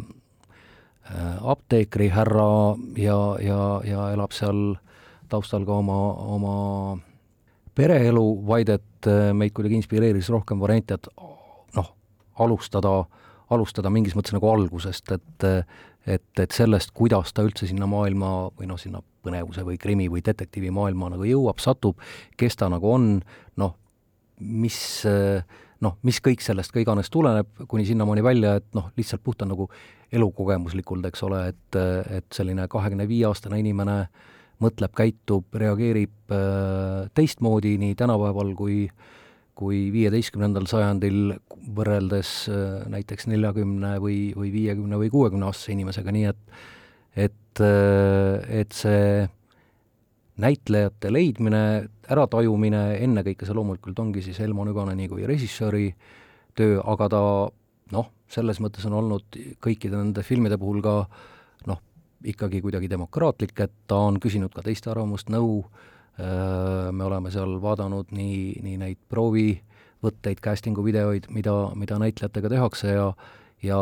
apteekrihärra 1.41 2.75
ja, 3.01 3.17
ja, 3.41 3.59
ja 3.85 4.09
elab 4.13 4.33
seal 4.35 4.75
taustal 5.29 5.65
ka 5.65 5.79
oma, 5.81 5.97
oma 6.35 6.55
pereelu, 7.77 8.25
vaid 8.45 8.69
et 8.73 9.09
äh, 9.09 9.29
meid 9.33 9.53
kuidagi 9.57 9.79
inspireeris 9.79 10.29
rohkem 10.33 10.61
variante, 10.61 10.99
et 10.99 11.09
alustada, 12.39 13.03
alustada 13.51 13.91
mingis 13.91 14.15
mõttes 14.17 14.35
nagu 14.35 14.49
algusest, 14.51 15.15
et 15.17 15.47
et, 16.09 16.39
et 16.39 16.53
sellest, 16.55 16.93
kuidas 16.95 17.33
ta 17.35 17.43
üldse 17.45 17.67
sinna 17.67 17.85
maailma 17.85 18.29
või 18.57 18.69
noh, 18.69 18.79
sinna 18.79 19.01
põnevuse 19.21 19.61
või 19.67 19.75
krimi 19.77 20.07
või 20.09 20.23
detektiivi 20.25 20.71
maailma 20.73 21.11
nagu 21.11 21.27
jõuab, 21.27 21.59
satub, 21.61 21.99
kes 22.39 22.55
ta 22.57 22.69
nagu 22.71 22.87
on, 22.89 23.09
noh, 23.59 23.75
mis 24.39 24.79
noh, 25.83 25.97
mis 26.07 26.19
kõik 26.23 26.41
sellest 26.41 26.73
ka 26.73 26.81
iganes 26.81 27.11
tuleneb, 27.13 27.51
kuni 27.67 27.85
sinnamaani 27.85 28.23
välja, 28.25 28.55
et 28.61 28.67
noh, 28.73 28.89
lihtsalt 28.97 29.21
puhta 29.23 29.45
nagu 29.45 29.67
elukogemuslikult, 30.15 31.05
eks 31.09 31.23
ole, 31.27 31.43
et, 31.53 31.79
et 32.17 32.27
selline 32.33 32.65
kahekümne 32.71 33.07
viie 33.09 33.27
aastane 33.29 33.59
inimene 33.61 34.01
mõtleb, 34.63 34.91
käitub, 34.97 35.47
reageerib 35.55 36.33
äh, 36.35 37.07
teistmoodi 37.15 37.77
nii 37.81 37.95
tänapäeval 37.99 38.53
kui 38.59 38.83
kui 39.59 39.89
viieteistkümnendal 39.91 40.69
sajandil 40.71 41.33
võrreldes 41.75 42.29
äh, 42.47 42.85
näiteks 42.91 43.27
neljakümne 43.27 43.97
või, 43.99 44.29
või 44.35 44.53
viiekümne 44.53 44.99
või 45.01 45.09
kuuekümne 45.11 45.49
aastase 45.49 45.73
inimesega, 45.75 46.13
nii 46.15 46.29
et 46.31 46.39
et, 47.19 47.59
äh, 47.65 48.61
et 48.61 48.75
see 48.75 49.27
näitlejate 50.39 51.11
leidmine, 51.11 51.63
äratajumine, 52.07 52.83
ennekõike 53.03 53.47
see 53.47 53.57
loomulikult 53.57 53.99
ongi 53.99 54.23
siis 54.23 54.39
Elmo 54.39 54.63
Nüganeni 54.63 55.09
kui 55.11 55.27
režissööri 55.27 55.89
töö, 56.55 56.79
aga 56.79 57.09
ta 57.11 57.21
noh, 57.95 58.07
selles 58.29 58.59
mõttes 58.63 58.85
on 58.89 58.97
olnud 58.99 59.37
kõikide 59.63 59.97
nende 59.97 60.23
filmide 60.25 60.57
puhul 60.61 60.81
ka 60.85 60.95
noh, 61.69 61.81
ikkagi 62.25 62.61
kuidagi 62.61 62.89
demokraatlik, 62.91 63.55
et 63.65 63.73
ta 63.87 64.01
on 64.09 64.19
küsinud 64.21 64.53
ka 64.53 64.63
teiste 64.65 64.91
arvamust, 64.91 65.31
nõu, 65.33 65.63
me 66.19 67.05
oleme 67.05 67.31
seal 67.31 67.57
vaadanud 67.63 68.11
nii, 68.11 68.59
nii 68.63 68.77
neid 68.81 68.99
proovivõtteid, 69.09 70.41
casting'u 70.43 70.83
videoid, 70.83 71.29
mida, 71.33 71.53
mida 71.79 71.99
näitlejatega 72.01 72.51
tehakse 72.55 72.95
ja 72.95 73.11
ja 73.63 73.77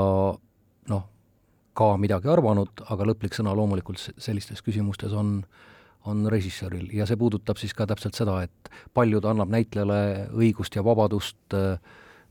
noh, 0.89 1.07
ka 1.77 1.89
midagi 2.01 2.29
arvanud, 2.33 2.85
aga 2.89 3.09
lõplik 3.09 3.35
sõna 3.37 3.53
loomulikult 3.57 4.01
sellistes 4.17 4.63
küsimustes 4.65 5.13
on 5.13 5.41
äh, 5.41 5.65
on 6.07 6.27
režissööril. 6.31 6.89
Ja 6.95 7.05
see 7.07 7.19
puudutab 7.19 7.59
siis 7.59 7.75
ka 7.75 7.87
täpselt 7.89 8.17
seda, 8.17 8.39
et 8.47 8.71
palju 8.95 9.21
ta 9.23 9.33
annab 9.33 9.51
näitlejale 9.53 10.29
õigust 10.35 10.77
ja 10.77 10.83
vabadust 10.85 11.55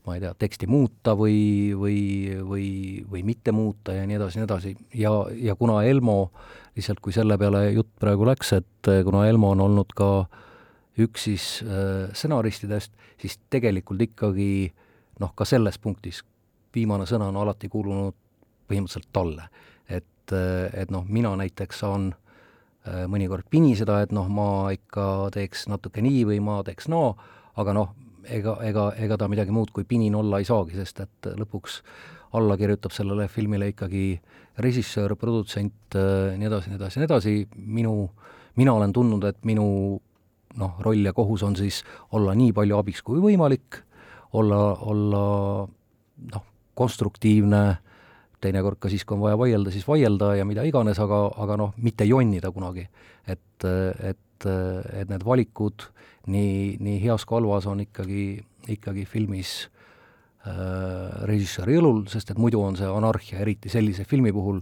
ma 0.07 0.15
ei 0.15 0.23
tea, 0.23 0.31
teksti 0.39 0.69
muuta 0.71 1.13
või, 1.19 1.73
või, 1.75 1.99
või, 2.47 2.67
või 3.11 3.23
mitte 3.27 3.51
muuta 3.51 3.95
ja 3.95 4.05
nii 4.07 4.17
edasi, 4.19 4.39
nii 4.39 4.47
edasi. 4.47 4.73
ja, 4.95 5.11
ja 5.35 5.55
kuna 5.59 5.81
Elmo, 5.83 6.31
lihtsalt 6.77 7.01
kui 7.03 7.15
selle 7.15 7.37
peale 7.37 7.65
jutt 7.75 7.91
praegu 7.99 8.27
läks, 8.29 8.53
et 8.55 8.91
kuna 9.03 9.25
Elmo 9.27 9.51
on 9.55 9.65
olnud 9.67 9.91
ka 9.97 10.11
üks 11.03 11.27
siis 11.27 11.47
äh, 11.67 12.07
stsenaristidest, 12.15 12.93
siis 13.21 13.37
tegelikult 13.51 14.01
ikkagi 14.07 14.51
noh, 15.19 15.33
ka 15.35 15.45
selles 15.45 15.77
punktis 15.81 16.23
viimane 16.73 17.05
sõna 17.09 17.27
on 17.31 17.41
alati 17.43 17.69
kuulunud 17.69 18.15
põhimõtteliselt 18.69 19.11
talle. 19.13 19.49
et, 19.89 20.33
et 20.73 20.89
noh, 20.91 21.05
mina 21.07 21.29
näiteks 21.39 21.79
saan 21.83 22.09
äh, 22.11 22.27
Äh, 22.87 23.03
mõnikord 23.09 23.47
piniseda, 23.51 23.99
et 24.05 24.13
noh, 24.15 24.27
ma 24.31 24.69
ikka 24.71 25.27
teeks 25.35 25.65
natuke 25.67 25.99
nii 26.03 26.21
või 26.29 26.37
ma 26.43 26.61
teeks 26.63 26.87
naa, 26.91 27.09
aga 27.59 27.73
noh, 27.75 27.89
ega, 28.29 28.57
ega, 28.67 28.91
ega 28.97 29.17
ta 29.17 29.27
midagi 29.31 29.53
muud 29.55 29.71
kui 29.75 29.87
pinin 29.87 30.15
olla 30.15 30.39
ei 30.41 30.47
saagi, 30.47 30.77
sest 30.77 31.01
et 31.05 31.29
lõpuks 31.37 31.81
alla 32.37 32.57
kirjutab 32.59 32.91
sellele 32.91 33.27
filmile 33.31 33.71
ikkagi 33.71 34.19
režissöör, 34.63 35.15
produtsent, 35.19 35.95
äh, 35.95 36.35
nii 36.37 36.49
edasi, 36.49 36.71
nii 36.71 36.79
edasi, 36.79 36.99
nii 36.99 37.07
edasi, 37.07 37.35
minu, 37.55 37.95
mina 38.59 38.73
olen 38.73 38.93
tundnud, 38.93 39.23
et 39.29 39.39
minu 39.47 39.67
noh, 40.57 40.77
roll 40.83 41.05
ja 41.05 41.13
kohus 41.13 41.43
on 41.45 41.55
siis 41.55 41.83
olla 42.17 42.35
nii 42.37 42.53
palju 42.55 42.77
abiks 42.77 43.03
kui 43.05 43.21
võimalik, 43.21 43.81
olla, 44.37 44.61
olla 44.89 45.23
noh, 46.33 46.47
konstruktiivne 46.77 47.63
teinekord 48.41 48.79
ka 48.81 48.89
siis, 48.91 49.05
kui 49.05 49.17
on 49.17 49.23
vaja 49.23 49.37
vaielda, 49.39 49.73
siis 49.73 49.87
vaielda 49.87 50.35
ja 50.37 50.45
mida 50.45 50.65
iganes, 50.67 50.99
aga, 51.01 51.23
aga 51.41 51.57
noh, 51.57 51.73
mitte 51.81 52.05
jonnida 52.05 52.51
kunagi. 52.53 52.87
et, 53.27 53.65
et, 53.65 54.19
et 54.45 55.09
need 55.09 55.23
valikud 55.25 55.87
nii, 56.27 56.77
nii 56.83 56.99
heas 57.05 57.25
kui 57.25 57.39
halvas 57.39 57.65
on 57.71 57.81
ikkagi, 57.85 58.43
ikkagi 58.75 59.07
filmis 59.09 59.55
äh, 60.45 61.25
režissööri 61.29 61.79
õlul, 61.79 62.05
sest 62.11 62.31
et 62.31 62.41
muidu 62.41 62.61
on 62.61 62.77
see 62.79 62.89
anarhia, 62.91 63.41
eriti 63.41 63.71
sellise 63.71 64.05
filmi 64.05 64.35
puhul, 64.35 64.61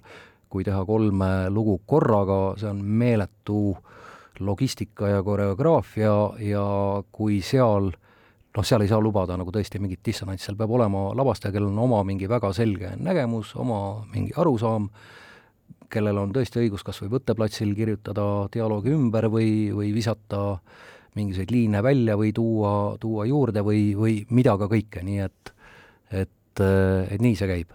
kui 0.50 0.64
teha 0.64 0.86
kolme 0.88 1.50
lugu 1.52 1.80
korraga, 1.86 2.56
see 2.62 2.70
on 2.70 2.80
meeletu 2.86 3.76
logistika 4.40 5.10
ja 5.10 5.24
koreograafia 5.24 6.16
ja 6.44 6.66
kui 7.12 7.42
seal 7.44 7.92
äh, 7.92 8.02
noh, 8.56 8.66
seal 8.66 8.84
ei 8.86 8.90
saa 8.90 9.02
lubada 9.04 9.38
nagu 9.40 9.52
tõesti 9.54 9.82
mingit 9.84 10.02
dissonantsi, 10.06 10.48
seal 10.48 10.58
peab 10.60 10.72
olema 10.78 11.10
lavastaja, 11.18 11.54
kellel 11.56 11.72
on 11.74 11.84
oma 11.86 12.02
mingi 12.08 12.30
väga 12.32 12.52
selge 12.56 12.94
nägemus, 12.96 13.54
oma 13.60 13.80
mingi 14.14 14.36
arusaam, 14.40 14.90
kellel 15.96 16.20
on 16.22 16.34
tõesti 16.36 16.62
õigus 16.64 16.84
kas 16.86 17.00
või 17.04 17.14
võtteplatsil 17.16 17.72
kirjutada 17.78 18.26
dialoogi 18.54 18.94
ümber 18.96 19.30
või, 19.32 19.72
või 19.76 19.94
visata 19.96 20.60
mingisuguseid 21.16 21.54
liine 21.56 21.82
välja 21.84 22.18
või 22.20 22.34
tuua, 22.36 22.76
tuua 23.00 23.26
juurde 23.30 23.64
või, 23.64 23.88
või 23.96 24.20
mida 24.36 24.58
ka 24.60 24.68
kõike, 24.72 25.04
nii 25.08 25.24
et, 25.24 25.56
et, 26.12 26.62
et 26.62 27.24
nii 27.24 27.40
see 27.40 27.50
käib 27.52 27.74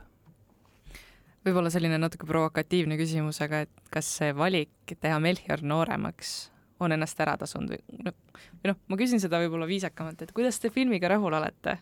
võib-olla 1.47 1.71
selline 1.73 1.97
natuke 2.01 2.29
provokatiivne 2.29 2.99
küsimus, 3.01 3.41
aga 3.45 3.65
et 3.65 3.93
kas 3.93 4.09
see 4.21 4.35
valik 4.37 4.95
teha 5.01 5.19
Melchior 5.23 5.63
nooremaks 5.65 6.51
on 6.81 6.93
ennast 6.97 7.21
ära 7.21 7.37
tasunud 7.41 7.73
või 7.75 8.05
noh, 8.05 8.17
või 8.61 8.73
noh, 8.73 8.79
ma 8.89 8.99
küsin 9.01 9.23
seda 9.23 9.41
võib-olla 9.43 9.69
viisakamalt, 9.69 10.23
et 10.25 10.35
kuidas 10.37 10.61
te 10.61 10.73
filmiga 10.73 11.11
rahul 11.13 11.37
olete? 11.37 11.79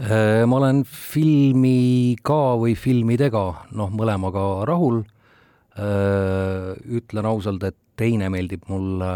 Äh, 0.00 0.42
ma 0.48 0.58
olen 0.58 0.82
filmiga 0.88 2.40
või 2.60 2.74
filmidega, 2.78 3.44
noh, 3.76 3.90
mõlemaga 3.92 4.64
rahul. 4.68 5.02
Äh, 5.72 6.74
ütlen 6.98 7.24
ausalt, 7.24 7.62
et 7.64 7.76
teine 7.96 8.28
meeldib 8.32 8.66
mulle 8.68 9.12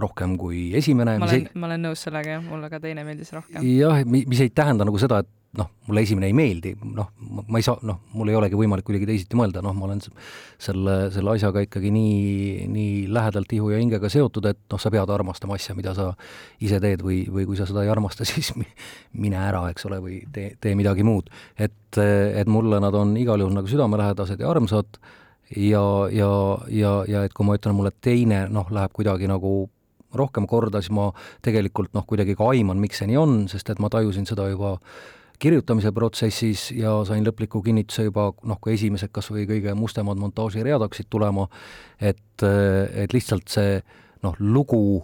rohkem 0.00 0.38
kui 0.40 0.70
esimene. 0.78 1.18
ma 1.20 1.26
olen, 1.28 1.50
ma 1.52 1.68
olen 1.68 1.84
nõus 1.90 2.06
sellega 2.06 2.38
jah, 2.38 2.46
mulle 2.46 2.70
ka 2.72 2.80
teine 2.80 3.04
meeldis 3.04 3.34
rohkem. 3.36 3.66
jah, 3.76 4.00
mis 4.08 4.40
ei 4.40 4.48
tähenda 4.56 4.86
nagu 4.88 4.96
seda, 5.02 5.18
et 5.20 5.28
noh, 5.60 5.68
mulle 5.84 6.04
esimene 6.06 6.30
ei 6.30 6.36
meeldi, 6.38 6.72
noh, 6.94 7.10
ma 7.42 7.60
ei 7.60 7.66
saa, 7.66 7.76
noh, 7.84 7.98
mul 8.14 8.30
ei 8.32 8.38
olegi 8.38 8.56
võimalik 8.56 8.86
kuidagi 8.86 9.08
teisiti 9.10 9.36
mõelda, 9.36 9.60
noh, 9.66 9.74
ma 9.76 9.88
olen 9.88 10.00
selle, 10.00 10.96
selle 11.12 11.34
asjaga 11.34 11.66
ikkagi 11.66 11.92
nii, 11.92 12.66
nii 12.70 12.96
lähedalt 13.12 13.52
ihu 13.58 13.72
ja 13.74 13.82
hingega 13.82 14.08
seotud, 14.12 14.46
et 14.48 14.62
noh, 14.70 14.80
sa 14.80 14.94
pead 14.94 15.12
armastama 15.12 15.58
asja, 15.58 15.76
mida 15.76 15.92
sa 15.98 16.12
ise 16.62 16.80
teed 16.80 17.04
või, 17.04 17.24
või 17.28 17.48
kui 17.50 17.58
sa 17.58 17.68
seda 17.68 17.84
ei 17.84 17.92
armasta, 17.92 18.24
siis 18.30 18.54
mine 18.56 19.42
ära, 19.42 19.66
eks 19.74 19.90
ole, 19.90 20.00
või 20.00 20.22
tee, 20.32 20.54
tee 20.62 20.72
midagi 20.78 21.04
muud. 21.04 21.28
et, 21.58 21.98
et 22.00 22.48
mulle 22.48 22.80
nad 22.80 22.96
on 22.96 23.12
igal 23.20 23.42
juhul 23.42 23.58
nagu 23.58 23.68
südamelähedased 23.68 24.40
ja 24.40 24.54
armsad 24.54 25.02
ja, 25.56 25.84
ja, 26.12 26.32
ja, 26.68 26.92
ja 27.08 27.24
et 27.26 27.34
kui 27.34 27.46
ma 27.46 27.56
ütlen, 27.58 27.76
mulle 27.76 27.92
teine 28.02 28.44
noh, 28.52 28.68
läheb 28.70 28.92
kuidagi 28.96 29.28
nagu 29.30 29.70
rohkem 30.16 30.46
korda, 30.50 30.82
siis 30.82 30.92
ma 30.94 31.10
tegelikult 31.44 31.94
noh, 31.94 32.04
kuidagi 32.06 32.34
ka 32.38 32.50
aiman, 32.50 32.80
miks 32.82 33.00
see 33.00 33.10
nii 33.10 33.18
on, 33.20 33.40
sest 33.50 33.70
et 33.70 33.82
ma 33.82 33.90
tajusin 33.92 34.26
seda 34.26 34.48
juba 34.50 34.76
kirjutamise 35.40 35.92
protsessis 35.96 36.66
ja 36.76 36.98
sain 37.08 37.24
lõpliku 37.24 37.62
kinnituse 37.64 38.08
juba 38.08 38.28
noh, 38.44 38.58
kui 38.60 38.74
esimesed 38.76 39.12
kas 39.14 39.30
või 39.32 39.46
kõige 39.48 39.74
mustemad 39.78 40.20
montaažiread 40.20 40.82
hakkasid 40.84 41.08
tulema, 41.10 41.46
et, 41.96 42.44
et 42.44 43.14
lihtsalt 43.14 43.48
see 43.48 43.78
noh, 44.26 44.36
lugu, 44.38 45.00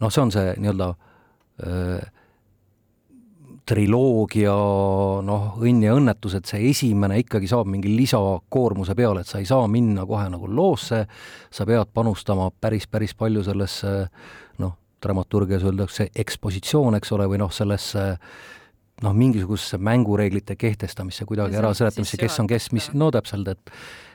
noh, 0.00 0.12
see 0.12 0.24
on 0.24 0.32
see 0.32 0.54
nii-öelda 0.56 0.90
äh, 0.94 2.12
triloogia 3.64 4.54
noh, 5.24 5.44
õnn 5.60 5.84
ja 5.86 5.94
õnnetus, 5.96 6.36
et 6.36 6.48
see 6.50 6.68
esimene 6.68 7.18
ikkagi 7.22 7.48
saab 7.48 7.70
mingi 7.72 7.94
lisakoormuse 7.96 8.96
peale, 8.98 9.22
et 9.24 9.30
sa 9.30 9.40
ei 9.40 9.48
saa 9.48 9.68
minna 9.72 10.04
kohe 10.08 10.26
nagu 10.32 10.50
loosse, 10.50 11.04
sa 11.50 11.68
pead 11.68 11.92
panustama 11.96 12.50
päris, 12.52 12.84
päris 12.90 13.16
palju 13.16 13.44
sellesse 13.46 13.94
noh, 14.60 14.74
dramaturgias 15.04 15.64
öeldakse 15.64 16.10
ekspositsioon, 16.12 16.98
eks 17.00 17.16
ole, 17.16 17.28
või 17.30 17.40
noh, 17.40 17.52
sellesse 17.52 18.04
äh, 18.12 18.28
noh, 19.02 19.14
mingisugusesse 19.16 19.78
mängureeglite 19.82 20.56
kehtestamisse 20.56 21.26
kuidagi 21.28 21.58
ära 21.58 21.72
seletamisse, 21.74 22.18
kes 22.20 22.38
on 22.42 22.50
kes, 22.50 22.70
mis, 22.76 22.90
no 22.94 23.10
täpselt, 23.14 23.50
et 23.50 23.74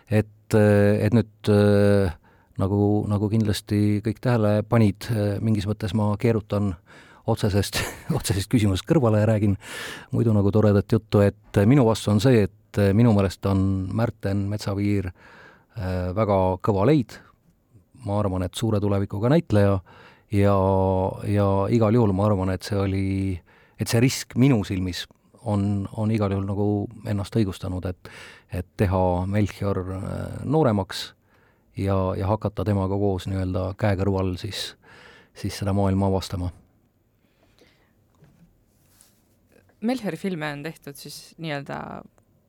et, 0.10 0.56
et 0.58 1.14
nüüd 1.14 1.52
äh, 1.54 2.16
nagu, 2.58 2.80
nagu 3.10 3.30
kindlasti 3.30 4.00
kõik 4.06 4.22
tähele 4.24 4.54
panid, 4.66 5.06
mingis 5.46 5.68
mõttes 5.70 5.94
ma 5.94 6.10
keerutan 6.20 6.74
otsesest, 7.32 7.82
otsesest 8.18 8.52
küsimusest 8.52 8.88
kõrvale 8.90 9.24
ja 9.24 9.30
räägin 9.30 9.56
muidu 10.12 10.34
nagu 10.36 10.52
toredat 10.52 10.92
juttu, 10.92 11.24
et 11.26 11.62
minu 11.70 11.86
vastus 11.88 12.14
on 12.14 12.24
see, 12.24 12.46
et 12.50 12.82
minu 12.94 13.14
meelest 13.18 13.46
on 13.50 13.62
Märten 13.96 14.46
Metsaviir 14.52 15.12
äh, 15.12 16.10
väga 16.16 16.40
kõva 16.66 16.86
leid, 16.90 17.18
ma 18.06 18.20
arvan, 18.22 18.46
et 18.46 18.56
suure 18.56 18.80
tulevikuga 18.80 19.32
näitleja 19.34 19.80
ja, 20.32 20.58
ja 21.28 21.48
igal 21.74 21.96
juhul 21.96 22.14
ma 22.16 22.28
arvan, 22.30 22.54
et 22.54 22.68
see 22.68 22.78
oli 22.80 23.08
et 23.80 23.88
see 23.88 24.02
risk 24.04 24.36
minu 24.40 24.60
silmis 24.68 25.06
on, 25.48 25.88
on 25.96 26.12
igal 26.12 26.34
juhul 26.34 26.48
nagu 26.48 26.68
ennast 27.08 27.36
õigustanud, 27.40 27.86
et 27.90 28.12
et 28.50 28.66
teha 28.78 29.26
Melchior 29.30 29.78
äh, 29.94 30.04
nooremaks 30.44 31.14
ja, 31.78 32.16
ja 32.18 32.28
hakata 32.28 32.66
temaga 32.66 32.98
koos 32.98 33.28
nii-öelda 33.30 33.74
käe 33.78 33.98
kõrval 34.00 34.34
siis, 34.42 34.74
siis 35.38 35.60
seda 35.62 35.74
maailma 35.78 36.10
avastama. 36.10 36.50
Melchiori 39.82 40.18
filme 40.20 40.52
on 40.54 40.64
tehtud 40.64 40.98
siis 41.00 41.36
nii-öelda 41.40 41.80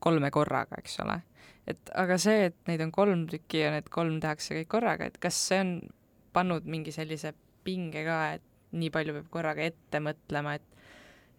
kolme 0.03 0.31
korraga, 0.33 0.79
eks 0.81 0.99
ole. 1.03 1.21
et 1.69 1.91
aga 1.95 2.17
see, 2.19 2.47
et 2.49 2.57
neid 2.67 2.81
on 2.83 2.91
kolm 2.91 3.27
tükki 3.29 3.61
ja 3.61 3.69
need 3.71 3.87
kolm 3.93 4.17
tehakse 4.19 4.55
kõik 4.57 4.69
korraga, 4.71 5.07
et 5.07 5.19
kas 5.21 5.37
see 5.49 5.59
on 5.61 5.75
pannud 6.33 6.65
mingi 6.65 6.91
sellise 6.91 7.33
pinge 7.63 8.03
ka, 8.07 8.17
et 8.37 8.47
nii 8.71 8.89
palju 8.91 9.15
peab 9.19 9.29
korraga 9.31 9.67
ette 9.69 10.01
mõtlema, 10.03 10.57
et 10.57 10.67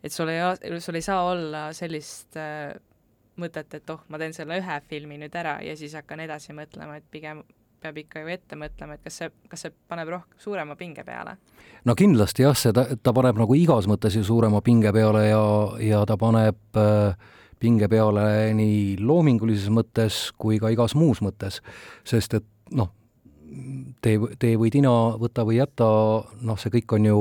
et 0.03 0.13
sul 0.15 0.31
ei, 0.33 0.41
sul 0.83 0.99
ei 0.99 1.05
saa 1.05 1.23
olla 1.31 1.67
sellist 1.77 2.39
äh, 2.41 2.73
mõtet, 3.39 3.75
et 3.79 3.91
oh, 3.91 4.03
ma 4.09 4.19
teen 4.21 4.35
selle 4.37 4.59
ühe 4.61 4.79
filmi 4.89 5.19
nüüd 5.21 5.35
ära 5.39 5.59
ja 5.65 5.75
siis 5.79 5.95
hakkan 5.99 6.23
edasi 6.25 6.55
mõtlema, 6.57 6.99
et 6.99 7.07
pigem 7.11 7.43
peab 7.83 7.99
ikka 8.03 8.23
ju 8.23 8.33
ette 8.33 8.59
mõtlema, 8.59 8.97
et 8.97 9.05
kas 9.05 9.21
see, 9.21 9.31
kas 9.51 9.67
see 9.67 9.75
paneb 9.91 10.11
rohkem, 10.15 10.39
suurema 10.43 10.77
pinge 10.79 11.05
peale? 11.07 11.37
no 11.85 11.97
kindlasti 11.99 12.47
jah, 12.47 12.57
see 12.59 12.75
ta, 12.77 13.15
paneb 13.15 13.39
nagu 13.43 13.59
igas 13.59 13.89
mõttes 13.91 14.17
ju 14.17 14.25
suurema 14.27 14.63
pinge 14.65 14.93
peale 14.95 15.27
ja, 15.29 15.45
ja 15.83 16.03
ta 16.09 16.17
paneb 16.21 16.81
äh, 16.81 17.31
pinge 17.63 17.89
peale 17.91 18.25
nii 18.59 18.99
loomingulises 19.03 19.71
mõttes 19.71 20.25
kui 20.39 20.59
ka 20.63 20.73
igas 20.75 20.97
muus 20.99 21.23
mõttes, 21.23 21.61
sest 22.09 22.39
et 22.41 22.47
noh, 22.75 22.91
tee, 24.03 24.19
tee 24.43 24.59
või 24.59 24.73
tina, 24.75 24.93
võta 25.21 25.47
või 25.47 25.61
jäta, 25.61 25.89
noh, 26.43 26.59
see 26.59 26.73
kõik 26.75 26.97
on 26.99 27.09
ju 27.11 27.19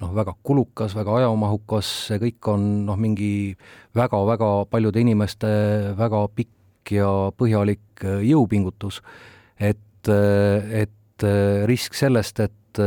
noh, 0.00 0.12
väga 0.16 0.36
kulukas, 0.46 0.96
väga 0.96 1.20
ajamahukas, 1.20 1.92
see 2.10 2.20
kõik 2.22 2.52
on 2.52 2.68
noh, 2.88 2.98
mingi 3.00 3.56
väga-väga 3.96 4.50
paljude 4.72 5.02
inimeste 5.04 5.48
väga 5.98 6.26
pikk 6.36 6.96
ja 6.96 7.10
põhjalik 7.36 8.04
jõupingutus. 8.24 9.00
et 9.58 9.80
et, 10.08 10.86
et 10.86 11.26
risk 11.68 11.96
sellest, 11.96 12.40
et, 12.40 12.80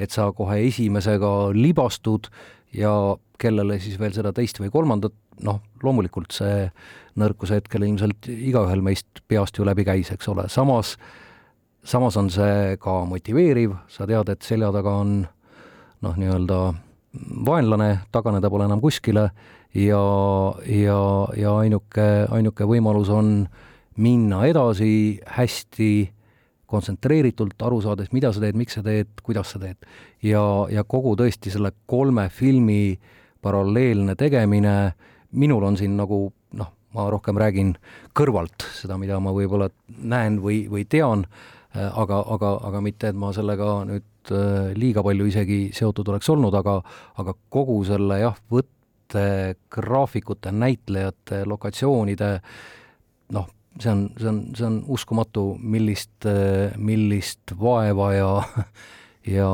et 0.00 0.10
sa 0.10 0.30
kohe 0.36 0.58
esimesega 0.66 1.30
libastud 1.54 2.30
ja 2.76 2.92
kellele 3.40 3.78
siis 3.80 3.98
veel 4.00 4.14
seda 4.14 4.32
teist 4.36 4.60
või 4.60 4.72
kolmandat, 4.72 5.14
noh, 5.46 5.60
loomulikult 5.82 6.34
see 6.36 6.68
nõrkuse 7.20 7.60
hetkel 7.60 7.86
ilmselt 7.86 8.28
igaühel 8.30 8.82
meist 8.84 9.22
peast 9.28 9.58
ju 9.58 9.66
läbi 9.66 9.86
käis, 9.88 10.12
eks 10.12 10.28
ole, 10.32 10.46
samas, 10.52 10.96
samas 11.82 12.18
on 12.20 12.30
see 12.32 12.76
ka 12.82 13.00
motiveeriv, 13.08 13.74
sa 13.88 14.06
tead, 14.08 14.32
et 14.32 14.46
selja 14.46 14.70
taga 14.74 14.98
on 15.02 15.16
noh, 16.04 16.20
nii-öelda 16.20 16.60
vaenlane, 17.46 17.90
taganeda 18.12 18.50
pole 18.52 18.68
enam 18.68 18.82
kuskile 18.82 19.30
ja, 19.74 20.04
ja, 20.66 21.00
ja 21.36 21.56
ainuke, 21.62 22.08
ainuke 22.30 22.68
võimalus 22.68 23.10
on 23.12 23.34
minna 24.00 24.44
edasi 24.48 25.20
hästi 25.36 25.90
kontsentreeritult, 26.70 27.56
aru 27.66 27.80
saades, 27.84 28.10
mida 28.14 28.32
sa 28.32 28.42
teed, 28.42 28.58
miks 28.58 28.78
sa 28.78 28.84
teed, 28.86 29.12
kuidas 29.26 29.54
sa 29.54 29.60
teed. 29.62 29.78
ja, 30.22 30.42
ja 30.70 30.84
kogu 30.84 31.16
tõesti 31.18 31.52
selle 31.52 31.72
kolme 31.90 32.28
filmi 32.32 32.98
paralleelne 33.42 34.14
tegemine, 34.20 34.92
minul 35.32 35.64
on 35.64 35.78
siin 35.80 35.96
nagu 35.96 36.26
noh, 36.58 36.72
ma 36.94 37.06
rohkem 37.10 37.38
räägin 37.38 37.74
kõrvalt 38.16 38.66
seda, 38.76 38.98
mida 39.00 39.20
ma 39.22 39.32
võib-olla 39.34 39.70
näen 39.88 40.40
või, 40.42 40.64
või 40.70 40.84
tean, 40.90 41.24
aga, 41.74 42.20
aga, 42.34 42.56
aga 42.68 42.82
mitte, 42.84 43.10
et 43.10 43.18
ma 43.18 43.30
sellega 43.34 43.80
nüüd 43.88 44.34
äh, 44.34 44.72
liiga 44.78 45.04
palju 45.06 45.28
isegi 45.30 45.60
seotud 45.76 46.10
oleks 46.10 46.30
olnud, 46.32 46.54
aga, 46.58 46.80
aga 47.22 47.36
kogu 47.52 47.78
selle 47.86 48.20
jah, 48.22 48.36
võtte, 48.50 49.56
graafikute, 49.70 50.52
näitlejate, 50.54 51.44
lokatsioonide 51.50 52.34
noh, 53.36 53.48
see 53.78 53.90
on, 53.92 54.08
see 54.18 54.28
on, 54.28 54.40
see 54.56 54.66
on 54.66 54.80
uskumatu, 54.88 55.44
millist, 55.60 56.26
millist 56.76 57.54
vaeva 57.60 58.12
ja 58.14 58.30
ja 59.28 59.48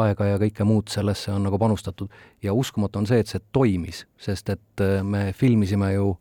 aega 0.00 0.26
ja 0.26 0.38
kõike 0.42 0.66
muud 0.66 0.90
sellesse 0.90 1.30
on 1.32 1.44
nagu 1.46 1.58
panustatud. 1.58 2.08
ja 2.42 2.52
uskumatu 2.54 2.98
on 2.98 3.06
see, 3.06 3.20
et 3.22 3.30
see 3.30 3.40
toimis, 3.52 4.04
sest 4.18 4.50
et 4.50 4.84
me 5.02 5.32
filmisime 5.32 5.92
ju 5.94 6.16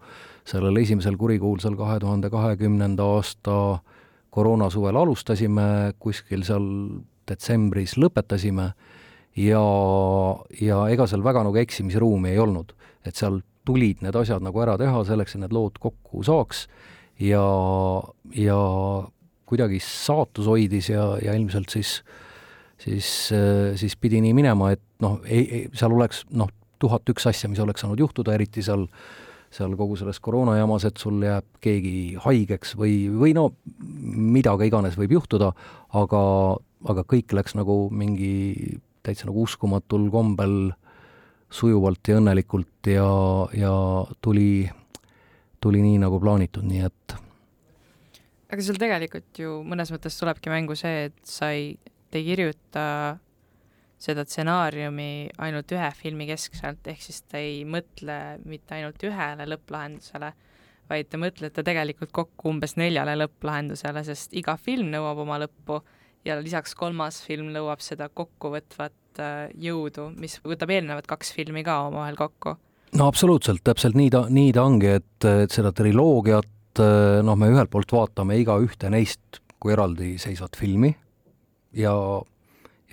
sellel 0.47 0.77
esimesel 0.77 1.17
kurikuulsal 1.17 1.75
kahe 1.75 1.99
tuhande 1.99 2.29
kahekümnenda 2.29 3.03
aasta 3.17 3.79
koroonasuvel 4.29 4.95
alustasime, 4.95 5.93
kuskil 5.99 6.45
seal 6.47 6.67
detsembris 7.27 7.97
lõpetasime 7.97 8.69
ja, 9.41 9.63
ja 10.61 10.83
ega 10.93 11.07
seal 11.09 11.25
väga 11.25 11.43
nagu 11.47 11.57
eksimisruumi 11.63 12.35
ei 12.35 12.39
olnud. 12.39 12.73
et 13.05 13.15
seal 13.15 13.41
tulid 13.65 14.01
need 14.03 14.15
asjad 14.15 14.43
nagu 14.43 14.59
ära 14.63 14.77
teha 14.79 15.03
selleks, 15.07 15.35
et 15.35 15.43
need 15.43 15.55
lood 15.55 15.79
kokku 15.81 16.23
saaks 16.23 16.67
ja, 17.19 17.43
ja 18.35 18.57
kuidagi 19.47 19.79
saatus 19.83 20.49
hoidis 20.49 20.91
ja, 20.91 21.05
ja 21.23 21.35
ilmselt 21.37 21.71
siis, 21.71 22.01
siis, 22.81 23.09
siis 23.79 23.95
pidi 23.95 24.21
nii 24.23 24.35
minema, 24.37 24.73
et 24.75 24.83
noh, 25.03 25.21
ei, 25.25 25.67
seal 25.77 25.95
oleks 25.95 26.25
noh, 26.35 26.51
tuhat 26.81 27.09
üks 27.09 27.27
asja, 27.29 27.49
mis 27.49 27.61
oleks 27.63 27.83
saanud 27.83 27.99
juhtuda, 28.01 28.35
eriti 28.37 28.63
seal, 28.65 28.85
seal 29.53 29.73
kogu 29.79 29.97
selles 29.99 30.19
koroonajamas, 30.23 30.87
et 30.89 31.01
sul 31.01 31.21
jääb 31.25 31.47
keegi 31.63 32.17
haigeks 32.21 32.75
või, 32.77 33.07
või 33.13 33.33
no 33.37 33.49
mida 33.77 34.53
ka 34.59 34.67
iganes 34.67 34.97
võib 34.99 35.17
juhtuda, 35.17 35.53
aga, 35.97 36.23
aga 36.91 37.05
kõik 37.07 37.33
läks 37.37 37.57
nagu 37.57 37.87
mingi 37.93 38.77
täitsa 39.07 39.29
nagu 39.29 39.45
uskumatul 39.47 40.09
kombel 40.11 40.57
sujuvalt 41.53 42.09
ja 42.11 42.19
õnnelikult 42.19 42.89
ja, 42.91 43.07
ja 43.55 43.73
tuli 44.21 44.67
tuli 45.61 45.81
nii, 45.83 46.01
nagu 46.03 46.19
plaanitud, 46.21 46.65
nii 46.67 46.83
et 46.85 47.17
aga 48.47 48.63
sul 48.63 48.79
tegelikult 48.79 49.39
ju 49.41 49.61
mõnes 49.67 49.91
mõttes 49.91 50.17
tulebki 50.19 50.51
mängu 50.51 50.75
see, 50.79 51.07
et 51.09 51.21
sa 51.27 51.51
ei, 51.55 51.73
te 52.11 52.21
ei 52.21 52.27
kirjuta 52.29 52.83
seda 54.01 54.23
stsenaariumi 54.27 55.33
ainult 55.41 55.71
ühe 55.73 55.87
filmi 55.97 56.27
keskselt, 56.29 56.85
ehk 56.87 57.01
siis 57.01 57.23
te 57.25 57.41
ei 57.41 57.63
mõtle 57.65 58.37
mitte 58.45 58.77
ainult 58.77 59.01
ühele 59.07 59.47
lõpplahendusele, 59.49 60.31
vaid 60.87 61.09
te 61.09 61.19
mõtlete 61.19 61.65
tegelikult 61.65 62.13
kokku 62.15 62.53
umbes 62.53 62.77
neljale 62.79 63.17
lõpplahendusele, 63.17 64.05
sest 64.07 64.37
iga 64.37 64.55
film 64.61 64.93
nõuab 64.93 65.25
oma 65.25 65.41
lõppu 65.41 65.81
ja 66.27 66.37
lisaks 66.39 66.77
kolmas 66.77 67.19
film 67.25 67.49
nõuab 67.55 67.81
seda 67.83 68.07
kokkuvõtvat 68.13 69.19
äh, 69.23 69.49
jõudu, 69.57 70.11
mis 70.21 70.37
võtab 70.45 70.71
eelnevad 70.77 71.09
kaks 71.09 71.33
filmi 71.35 71.65
ka 71.67 71.81
omavahel 71.89 72.19
kokku 72.19 72.55
no 72.95 73.07
absoluutselt, 73.07 73.63
täpselt 73.63 73.97
nii 73.99 74.11
ta, 74.13 74.25
nii 74.29 74.53
ta 74.55 74.63
ongi, 74.63 74.93
et, 75.01 75.27
et 75.27 75.51
seda 75.53 75.73
triloogiat 75.75 76.81
noh, 77.25 77.35
me 77.39 77.49
ühelt 77.49 77.71
poolt 77.73 77.91
vaatame 77.91 78.37
igaühte 78.37 78.89
neist 78.93 79.41
kui 79.57 79.73
eraldiseisvat 79.73 80.57
filmi 80.57 80.91
ja, 81.77 81.93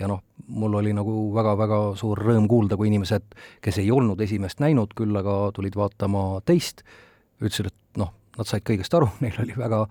ja 0.00 0.08
noh, 0.10 0.22
mul 0.48 0.78
oli 0.80 0.94
nagu 0.96 1.28
väga-väga 1.34 1.80
suur 1.98 2.20
rõõm 2.20 2.48
kuulda, 2.50 2.78
kui 2.80 2.90
inimesed, 2.90 3.36
kes 3.64 3.80
ei 3.82 3.90
olnud 3.94 4.20
esimest 4.24 4.60
näinud, 4.64 4.94
küll 4.96 5.14
aga 5.16 5.50
tulid 5.56 5.76
vaatama 5.78 6.42
teist, 6.48 6.84
ütlesid, 7.40 7.70
et 7.70 8.00
noh, 8.00 8.12
nad 8.38 8.50
said 8.50 8.64
kõigest 8.66 8.96
aru, 8.96 9.10
neil 9.24 9.38
oli 9.44 9.56
väga, 9.58 9.84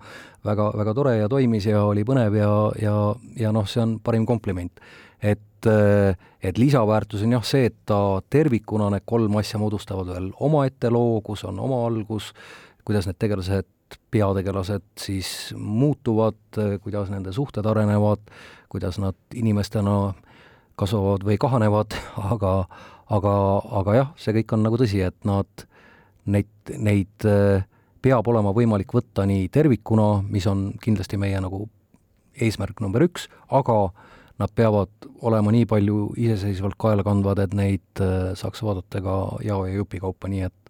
väga, 0.46 0.70
väga 0.82 0.96
tore 0.96 1.16
ja 1.18 1.30
toimis 1.32 1.68
ja 1.70 1.84
oli 1.88 2.06
põnev 2.06 2.38
ja, 2.38 2.52
ja, 2.82 2.98
ja 3.40 3.54
noh, 3.54 3.68
see 3.70 3.82
on 3.84 3.98
parim 4.04 4.26
kompliment 4.28 4.84
et, 5.24 5.66
äh, 5.66 6.16
et 6.42 6.58
lisaväärtus 6.58 7.22
on 7.24 7.32
jah 7.38 7.44
see, 7.46 7.68
et 7.70 7.76
ta 7.88 8.20
tervikuna, 8.30 8.90
need 8.92 9.06
kolm 9.08 9.40
asja 9.40 9.60
moodustavad 9.62 10.12
veel 10.12 10.28
omaette 10.44 10.90
loo, 10.92 11.20
kus 11.24 11.46
on 11.48 11.60
oma 11.64 11.84
algus, 11.86 12.32
kuidas 12.84 13.08
need 13.08 13.18
tegelased, 13.22 13.70
peategelased 14.10 14.84
siis 15.00 15.28
muutuvad, 15.56 16.58
kuidas 16.82 17.12
nende 17.12 17.32
suhted 17.32 17.66
arenevad, 17.66 18.22
kuidas 18.72 18.98
nad 18.98 19.16
inimestena 19.34 20.14
kasvavad 20.76 21.24
või 21.24 21.38
kahanevad, 21.40 21.96
aga, 22.34 22.54
aga, 23.12 23.34
aga 23.80 24.00
jah, 24.00 24.10
see 24.20 24.34
kõik 24.40 24.56
on 24.56 24.66
nagu 24.66 24.80
tõsi, 24.80 25.00
et 25.06 25.16
nad, 25.28 25.68
neid, 26.26 26.50
neid 26.76 27.28
äh, 27.28 27.64
peab 28.04 28.28
olema 28.28 28.52
võimalik 28.52 28.92
võtta 28.92 29.24
nii 29.28 29.48
tervikuna, 29.52 30.18
mis 30.28 30.48
on 30.50 30.72
kindlasti 30.82 31.20
meie 31.20 31.40
nagu 31.40 31.64
eesmärk 32.34 32.82
number 32.82 33.06
üks, 33.06 33.28
aga 33.48 33.78
nad 34.38 34.50
peavad 34.54 34.90
olema 35.22 35.52
nii 35.54 35.66
palju 35.70 36.08
iseseisvalt 36.18 36.74
kaela 36.80 37.04
kandvad, 37.06 37.42
et 37.44 37.54
neid 37.54 38.02
äh, 38.02 38.32
saaks 38.38 38.62
vaadata 38.66 39.02
ka 39.04 39.18
jao 39.46 39.66
ja 39.66 39.74
jupi 39.78 40.02
kaupa, 40.02 40.30
nii 40.30 40.46
et 40.48 40.60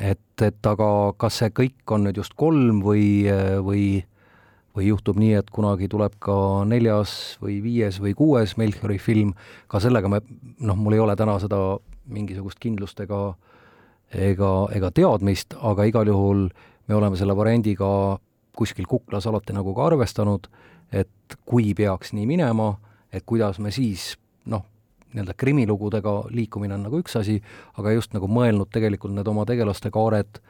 et, 0.00 0.42
et 0.42 0.66
aga 0.66 0.88
kas 1.18 1.38
see 1.38 1.52
kõik 1.54 1.94
on 1.94 2.08
nüüd 2.08 2.18
just 2.18 2.34
kolm 2.34 2.82
või, 2.82 3.06
äh, 3.30 3.60
või 3.62 4.02
või 4.74 4.88
juhtub 4.88 5.20
nii, 5.22 5.36
et 5.38 5.50
kunagi 5.54 5.86
tuleb 5.86 6.16
ka 6.18 6.36
neljas 6.66 7.36
või 7.38 7.60
viies 7.62 8.00
või 8.02 8.10
kuues 8.18 8.56
Melchiori 8.58 8.98
film, 8.98 9.30
ka 9.70 9.78
sellega 9.78 10.10
me, 10.10 10.18
noh, 10.58 10.74
mul 10.74 10.96
ei 10.96 11.02
ole 11.04 11.14
täna 11.14 11.36
seda 11.38 11.60
mingisugust 12.10 12.58
kindlust 12.58 12.98
ega 13.04 13.36
ega, 14.14 14.50
ega 14.74 14.90
teadmist, 14.94 15.54
aga 15.62 15.86
igal 15.88 16.10
juhul 16.10 16.48
me 16.88 16.96
oleme 16.96 17.18
selle 17.18 17.36
variandiga 17.36 18.18
kuskil 18.56 18.86
kuklas 18.88 19.26
alati 19.26 19.52
nagu 19.56 19.74
ka 19.74 19.90
arvestanud 19.90 20.48
et 20.94 21.38
kui 21.46 21.72
peaks 21.74 22.12
nii 22.14 22.26
minema, 22.28 22.74
et 23.12 23.24
kuidas 23.26 23.58
me 23.62 23.72
siis 23.74 24.14
noh, 24.50 24.64
nii-öelda 25.14 25.36
krimilugudega 25.38 26.14
liikumine 26.34 26.76
on 26.76 26.86
nagu 26.88 27.00
üks 27.02 27.16
asi, 27.20 27.38
aga 27.78 27.94
just 27.94 28.14
nagu 28.16 28.28
mõelnud 28.30 28.70
tegelikult 28.74 29.14
need 29.14 29.28
oma 29.30 29.46
tegelaste 29.48 29.92
kaared 29.94 30.40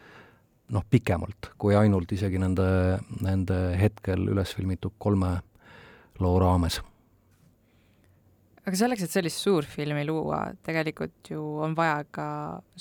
noh, 0.74 0.84
pikemalt 0.90 1.52
kui 1.60 1.76
ainult 1.76 2.12
isegi 2.16 2.40
nende, 2.40 2.66
nende 3.24 3.60
hetkel 3.80 4.28
üles 4.32 4.54
filmitud 4.56 4.96
kolme 4.98 5.36
loo 6.20 6.36
raames. 6.40 6.80
Aga 8.64 8.78
selleks, 8.78 9.04
et 9.04 9.12
sellist 9.12 9.42
suurfilmi 9.44 10.04
luua, 10.08 10.40
tegelikult 10.64 11.30
ju 11.34 11.42
on 11.64 11.76
vaja 11.76 11.98
ka, 12.14 12.26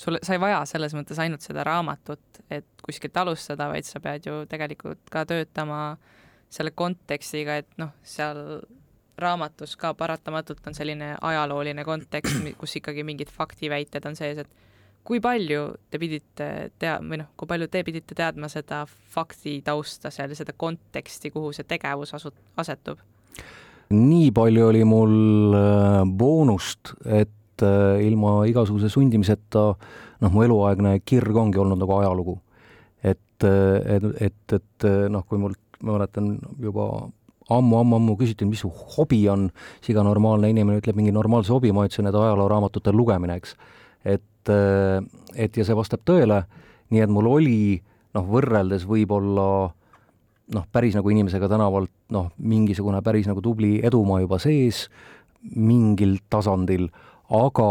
sul, 0.00 0.18
sa 0.24 0.36
ei 0.36 0.42
vaja 0.42 0.62
selles 0.68 0.94
mõttes 0.96 1.20
ainult 1.20 1.44
seda 1.44 1.64
raamatut, 1.66 2.42
et 2.48 2.68
kuskilt 2.84 3.16
alustada, 3.20 3.68
vaid 3.72 3.88
sa 3.88 4.00
pead 4.04 4.28
ju 4.28 4.42
tegelikult 4.50 5.02
ka 5.12 5.26
töötama 5.28 5.96
selle 6.52 6.72
kontekstiga, 6.76 7.58
et 7.60 7.78
noh, 7.80 7.92
seal 8.06 8.62
raamatus 9.20 9.76
ka 9.78 9.92
paratamatult 9.94 10.64
on 10.66 10.76
selline 10.76 11.14
ajalooline 11.22 11.84
kontekst, 11.86 12.40
kus 12.60 12.78
ikkagi 12.80 13.04
mingid 13.06 13.30
faktiväited 13.32 14.06
on 14.08 14.16
sees, 14.18 14.40
et 14.42 14.64
kui 15.04 15.20
palju 15.20 15.66
te 15.92 16.00
pidite 16.00 16.48
tea-, 16.80 16.96
või 17.04 17.20
noh, 17.20 17.30
kui 17.36 17.48
palju 17.50 17.68
te 17.70 17.84
pidite 17.86 18.16
teadma 18.16 18.48
seda 18.52 18.84
fakti 18.88 19.58
tausta 19.66 20.10
seal 20.14 20.32
ja 20.32 20.38
seda 20.38 20.56
konteksti, 20.56 21.30
kuhu 21.34 21.52
see 21.52 21.68
tegevus 21.68 22.14
asu-, 22.16 22.32
asetub? 22.60 23.02
Nii 23.92 24.30
palju 24.34 24.68
oli 24.68 24.84
mul 24.88 25.56
äh, 25.56 26.04
boonust, 26.06 26.94
et 27.04 27.62
äh, 27.62 28.00
ilma 28.06 28.44
igasuguse 28.48 28.88
sundimiseta 28.92 29.66
noh, 29.74 30.32
mu 30.32 30.44
eluaegne 30.46 30.96
kirg 31.04 31.36
ongi 31.36 31.60
olnud 31.60 31.80
nagu 31.80 31.98
ajalugu. 31.98 32.38
et, 33.04 33.44
äh, 33.44 33.96
et, 33.96 34.04
et, 34.20 34.52
et 34.52 34.88
noh, 35.12 35.24
kui 35.28 35.38
mul, 35.38 35.54
ma 35.82 35.98
mäletan 35.98 36.38
juba 36.60 37.08
ammu-ammu-ammu 37.52 38.16
küsiti, 38.16 38.46
mis 38.48 38.62
su 38.64 38.70
hobi 38.72 39.26
on, 39.28 39.50
siis 39.80 39.92
iga 39.92 40.04
normaalne 40.06 40.48
inimene 40.48 40.80
ütleb 40.80 40.96
mingi 40.96 41.12
normaalse 41.12 41.52
hobi, 41.52 41.74
ma 41.76 41.84
ütlesin, 41.84 42.08
et 42.08 42.16
ajalooraamatute 42.16 42.92
lugemine, 42.96 43.36
eks. 43.36 43.52
et, 44.04 44.52
et 45.36 45.58
ja 45.58 45.66
see 45.66 45.76
vastab 45.76 46.00
tõele, 46.08 46.40
nii 46.88 47.04
et 47.04 47.12
mul 47.12 47.28
oli 47.28 47.58
noh, 48.16 48.24
võrreldes 48.24 48.86
võib-olla 48.88 49.74
noh, 50.52 50.66
päris 50.72 50.96
nagu 50.96 51.10
inimesega 51.10 51.48
tänavalt 51.48 51.92
noh, 52.12 52.30
mingisugune 52.38 53.00
päris 53.04 53.28
nagu 53.30 53.42
tubli 53.44 53.78
edumaa 53.84 54.20
juba 54.24 54.40
sees 54.42 54.88
mingil 55.54 56.18
tasandil, 56.32 56.88
aga 57.32 57.68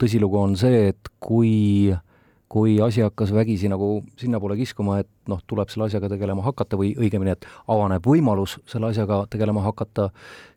tõsilugu 0.00 0.40
on 0.40 0.56
see, 0.58 0.90
et 0.92 1.10
kui, 1.22 1.92
kui 2.52 2.76
asi 2.82 3.02
hakkas 3.04 3.32
vägisi 3.34 3.70
nagu 3.72 4.00
sinnapoole 4.20 4.58
kiskuma, 4.58 5.00
et 5.02 5.10
noh, 5.30 5.40
tuleb 5.48 5.70
selle 5.72 5.88
asjaga 5.88 6.10
tegelema 6.12 6.44
hakata 6.46 6.78
või 6.78 6.92
õigemini, 6.98 7.36
et 7.36 7.46
avaneb 7.72 8.06
võimalus 8.06 8.58
selle 8.70 8.90
asjaga 8.92 9.24
tegelema 9.32 9.64
hakata, 9.66 10.10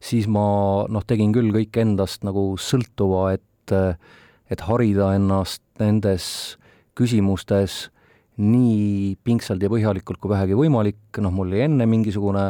siis 0.03 0.27
ma 0.29 0.85
noh, 0.89 1.05
tegin 1.07 1.33
küll 1.35 1.53
kõik 1.55 1.81
endast 1.81 2.25
nagu 2.27 2.51
sõltuva, 2.61 3.29
et 3.37 3.45
et 4.49 4.61
harida 4.65 5.11
ennast 5.13 5.61
nendes 5.77 6.23
küsimustes 6.97 7.91
nii 8.39 9.17
pingsalt 9.23 9.63
ja 9.63 9.69
põhjalikult 9.71 10.19
kui 10.21 10.31
vähegi 10.31 10.55
võimalik, 10.57 11.19
noh, 11.19 11.33
mul 11.33 11.51
oli 11.51 11.65
enne 11.65 11.87
mingisugune 11.89 12.45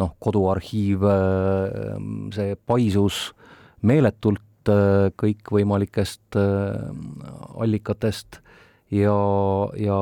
noh, 0.00 0.14
koduarhiiv, 0.22 1.04
äh, 1.06 1.98
see 2.34 2.56
paisus 2.66 3.18
meeletult 3.84 4.72
äh, 4.72 5.10
kõikvõimalikest 5.20 6.38
äh, 6.40 6.88
allikatest. 7.60 8.40
Ja, 8.94 9.14
ja 9.80 9.98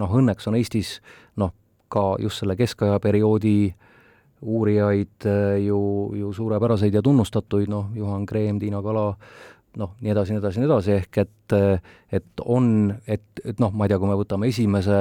noh, 0.00 0.14
õnneks 0.18 0.48
on 0.50 0.56
Eestis 0.58 0.98
noh, 1.38 1.52
ka 1.92 2.14
just 2.22 2.42
selle 2.42 2.56
keskaja 2.58 2.98
perioodi 3.02 3.74
uurijaid 4.44 5.24
ju, 5.62 5.78
ju 6.18 6.30
suurepäraseid 6.36 6.96
ja 6.96 7.02
tunnustatuid, 7.04 7.70
noh, 7.70 7.92
Juhan 7.96 8.26
Kreem, 8.28 8.58
Tiina 8.60 8.82
Kala, 8.84 9.12
noh, 9.80 9.94
nii 10.02 10.12
edasi, 10.14 10.34
nii 10.34 10.42
edasi, 10.42 10.60
nii 10.60 10.68
edasi, 10.68 10.92
ehk 11.00 11.20
et, 11.24 11.54
et 12.14 12.44
on, 12.44 12.66
et, 13.10 13.24
et 13.44 13.62
noh, 13.62 13.72
ma 13.74 13.86
ei 13.86 13.92
tea, 13.92 14.00
kui 14.02 14.10
me 14.10 14.18
võtame 14.18 14.50
esimese 14.50 15.00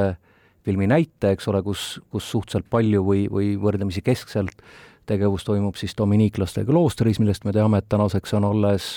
filmi 0.63 0.87
näite, 0.87 1.33
eks 1.33 1.49
ole, 1.51 1.61
kus, 1.65 1.99
kus 2.13 2.29
suhteliselt 2.31 2.69
palju 2.71 3.03
või, 3.05 3.25
või 3.31 3.53
võrdlemisi 3.59 4.03
keskselt 4.05 4.63
tegevus 5.09 5.43
toimub 5.43 5.75
siis 5.75 5.95
dominiiklaste 5.99 6.63
kloostris, 6.67 7.19
millest 7.19 7.43
me 7.43 7.51
teame, 7.55 7.81
et 7.81 7.89
tänaseks 7.91 8.33
on 8.39 8.47
alles 8.47 8.87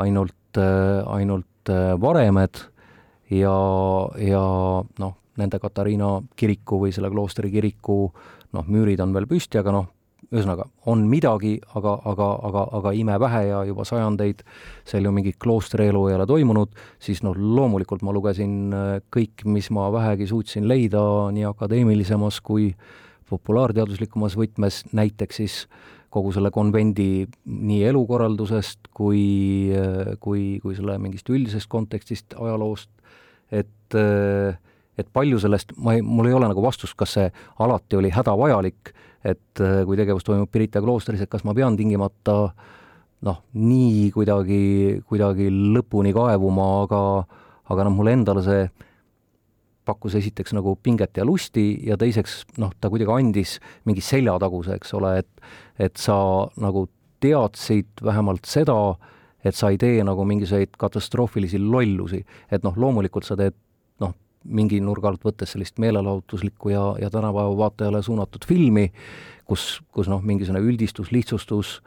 ainult, 0.00 0.60
ainult 1.06 1.72
varemed 2.00 2.62
ja, 3.34 3.54
ja 4.24 4.42
noh, 5.02 5.14
nende 5.38 5.60
Katariina 5.62 6.16
kiriku 6.38 6.80
või 6.82 6.94
selle 6.96 7.10
kloostri 7.12 7.52
kiriku 7.52 8.00
noh, 8.56 8.64
müürid 8.64 9.00
on 9.04 9.12
veel 9.14 9.28
püsti, 9.28 9.60
aga 9.60 9.74
noh, 9.74 9.90
ühesõnaga, 10.28 10.66
on 10.90 11.06
midagi, 11.08 11.54
aga, 11.78 11.94
aga, 12.10 12.28
aga, 12.44 12.64
aga 12.78 12.92
imevähe 12.96 13.42
ja 13.48 13.62
juba 13.64 13.86
sajandeid 13.88 14.42
seal 14.88 15.08
ju 15.08 15.12
mingit 15.14 15.38
kloostrielu 15.40 16.02
ei 16.10 16.16
ole 16.18 16.26
toimunud, 16.28 16.74
siis 17.00 17.22
noh, 17.24 17.36
loomulikult 17.36 18.04
ma 18.04 18.12
lugesin 18.12 18.58
äh, 18.76 18.88
kõik, 19.14 19.46
mis 19.48 19.70
ma 19.72 19.88
vähegi 19.94 20.28
suutsin 20.28 20.68
leida 20.68 21.00
nii 21.32 21.48
akadeemilisemas 21.48 22.42
kui 22.44 22.74
populaarteaduslikumas 23.28 24.36
võtmes, 24.40 24.82
näiteks 24.96 25.40
siis 25.40 25.58
kogu 26.12 26.32
selle 26.32 26.52
konvendi 26.52 27.26
nii 27.48 27.82
elukorraldusest 27.88 28.92
kui, 28.96 29.24
äh, 29.72 30.14
kui, 30.20 30.58
kui 30.60 30.76
selle 30.76 31.00
mingist 31.00 31.28
üldisest 31.32 31.72
kontekstist, 31.72 32.36
ajaloost, 32.36 32.92
et 33.48 33.96
äh, 33.96 34.56
et 34.98 35.06
palju 35.14 35.38
sellest, 35.38 35.72
ma 35.78 35.94
ei, 35.94 36.02
mul 36.02 36.26
ei 36.26 36.34
ole 36.34 36.48
nagu 36.50 36.62
vastust, 36.62 36.96
kas 36.98 37.12
see 37.14 37.28
alati 37.62 37.98
oli 38.00 38.10
hädavajalik 38.10 38.90
et 39.24 39.62
äh, 39.62 39.80
kui 39.86 39.98
tegevus 39.98 40.26
toimub 40.26 40.50
Pirita 40.52 40.82
kloostris, 40.84 41.22
et 41.22 41.30
kas 41.30 41.44
ma 41.46 41.54
pean 41.56 41.76
tingimata 41.78 42.36
noh, 43.26 43.40
nii 43.58 44.10
kuidagi, 44.14 45.00
kuidagi 45.08 45.48
lõpuni 45.50 46.14
kaevuma, 46.14 46.68
aga 46.84 47.02
aga 47.68 47.84
noh, 47.84 47.96
mulle 47.98 48.14
endale 48.16 48.44
see 48.46 48.68
pakkus 49.88 50.18
esiteks 50.20 50.54
nagu 50.56 50.74
pinget 50.82 51.16
ja 51.16 51.24
lusti 51.24 51.70
ja 51.88 51.96
teiseks 52.00 52.42
noh, 52.60 52.72
ta 52.80 52.90
kuidagi 52.92 53.12
andis 53.14 53.56
mingi 53.88 54.04
seljataguse, 54.04 54.78
eks 54.78 54.94
ole, 54.98 55.18
et 55.22 55.88
et 55.88 56.00
sa 56.00 56.16
nagu 56.60 56.86
teadsid 57.22 58.02
vähemalt 58.04 58.46
seda, 58.46 58.76
et 59.44 59.54
sa 59.54 59.70
ei 59.72 59.78
tee 59.78 60.02
nagu 60.06 60.24
mingisuguseid 60.26 60.76
katastroofilisi 60.78 61.58
lollusi. 61.58 62.24
et 62.50 62.64
noh, 62.64 62.76
loomulikult 62.76 63.26
sa 63.26 63.36
teed 63.36 63.54
mingi 64.44 64.80
nurga 64.80 65.10
alt 65.10 65.24
võttes 65.26 65.52
sellist 65.54 65.78
meelelahutuslikku 65.82 66.72
ja, 66.72 66.82
ja 67.02 67.10
tänapäeva 67.10 67.56
vaatajale 67.58 68.02
suunatud 68.02 68.46
filmi, 68.48 68.88
kus, 69.48 69.80
kus 69.94 70.10
noh, 70.10 70.22
mingisugune 70.24 70.62
üldistus, 70.64 71.12
lihtsustus 71.14 71.78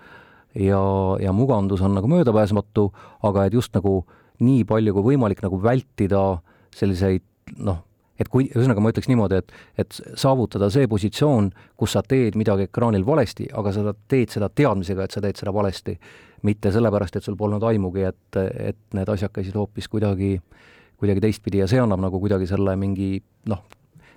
ja, 0.56 0.82
ja 1.22 1.34
mugandus 1.36 1.82
on 1.82 1.96
nagu 1.98 2.10
möödapääsmatu, 2.12 2.90
aga 3.28 3.46
et 3.46 3.56
just 3.58 3.74
nagu 3.78 4.02
nii 4.42 4.66
palju 4.68 4.96
kui 4.98 5.14
võimalik 5.14 5.44
nagu 5.46 5.62
vältida 5.62 6.42
selliseid 6.76 7.24
noh, 7.62 7.84
et 8.20 8.30
kui, 8.30 8.48
ühesõnaga 8.52 8.84
ma 8.84 8.92
ütleks 8.94 9.10
niimoodi, 9.10 9.40
et, 9.42 9.54
et 9.82 10.02
saavutada 10.20 10.70
see 10.74 10.90
positsioon, 10.90 11.50
kus 11.80 11.96
sa 11.96 12.04
teed 12.06 12.38
midagi 12.38 12.68
ekraanil 12.70 13.06
valesti, 13.06 13.48
aga 13.58 13.74
sa 13.74 13.96
teed 14.12 14.34
seda 14.34 14.50
teadmisega, 14.54 15.06
et 15.06 15.16
sa 15.16 15.24
teed 15.24 15.40
seda 15.42 15.54
valesti. 15.56 15.98
mitte 16.42 16.72
sellepärast, 16.74 17.16
et 17.16 17.24
sul 17.24 17.36
polnud 17.38 17.62
aimugi, 17.70 18.02
et, 18.02 18.38
et 18.42 18.78
need 18.98 19.10
asjad 19.14 19.30
käisid 19.30 19.54
hoopis 19.54 19.86
kuidagi 19.88 20.32
äh, 20.40 20.72
kuidagi 21.02 21.24
teistpidi 21.24 21.64
ja 21.64 21.70
see 21.70 21.82
annab 21.82 22.04
nagu 22.04 22.20
kuidagi 22.22 22.48
selle 22.50 22.76
mingi 22.80 23.16
noh, 23.52 23.64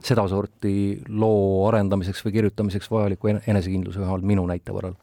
sedasorti 0.05 0.75
loo 1.09 1.64
arendamiseks 1.70 2.20
või 2.27 2.37
kirjutamiseks 2.37 2.90
vajaliku 2.92 3.33
enesekindluse 3.35 4.03
vähemalt 4.03 4.29
minu 4.29 4.44
näite 4.49 4.75
võrral. 4.77 4.97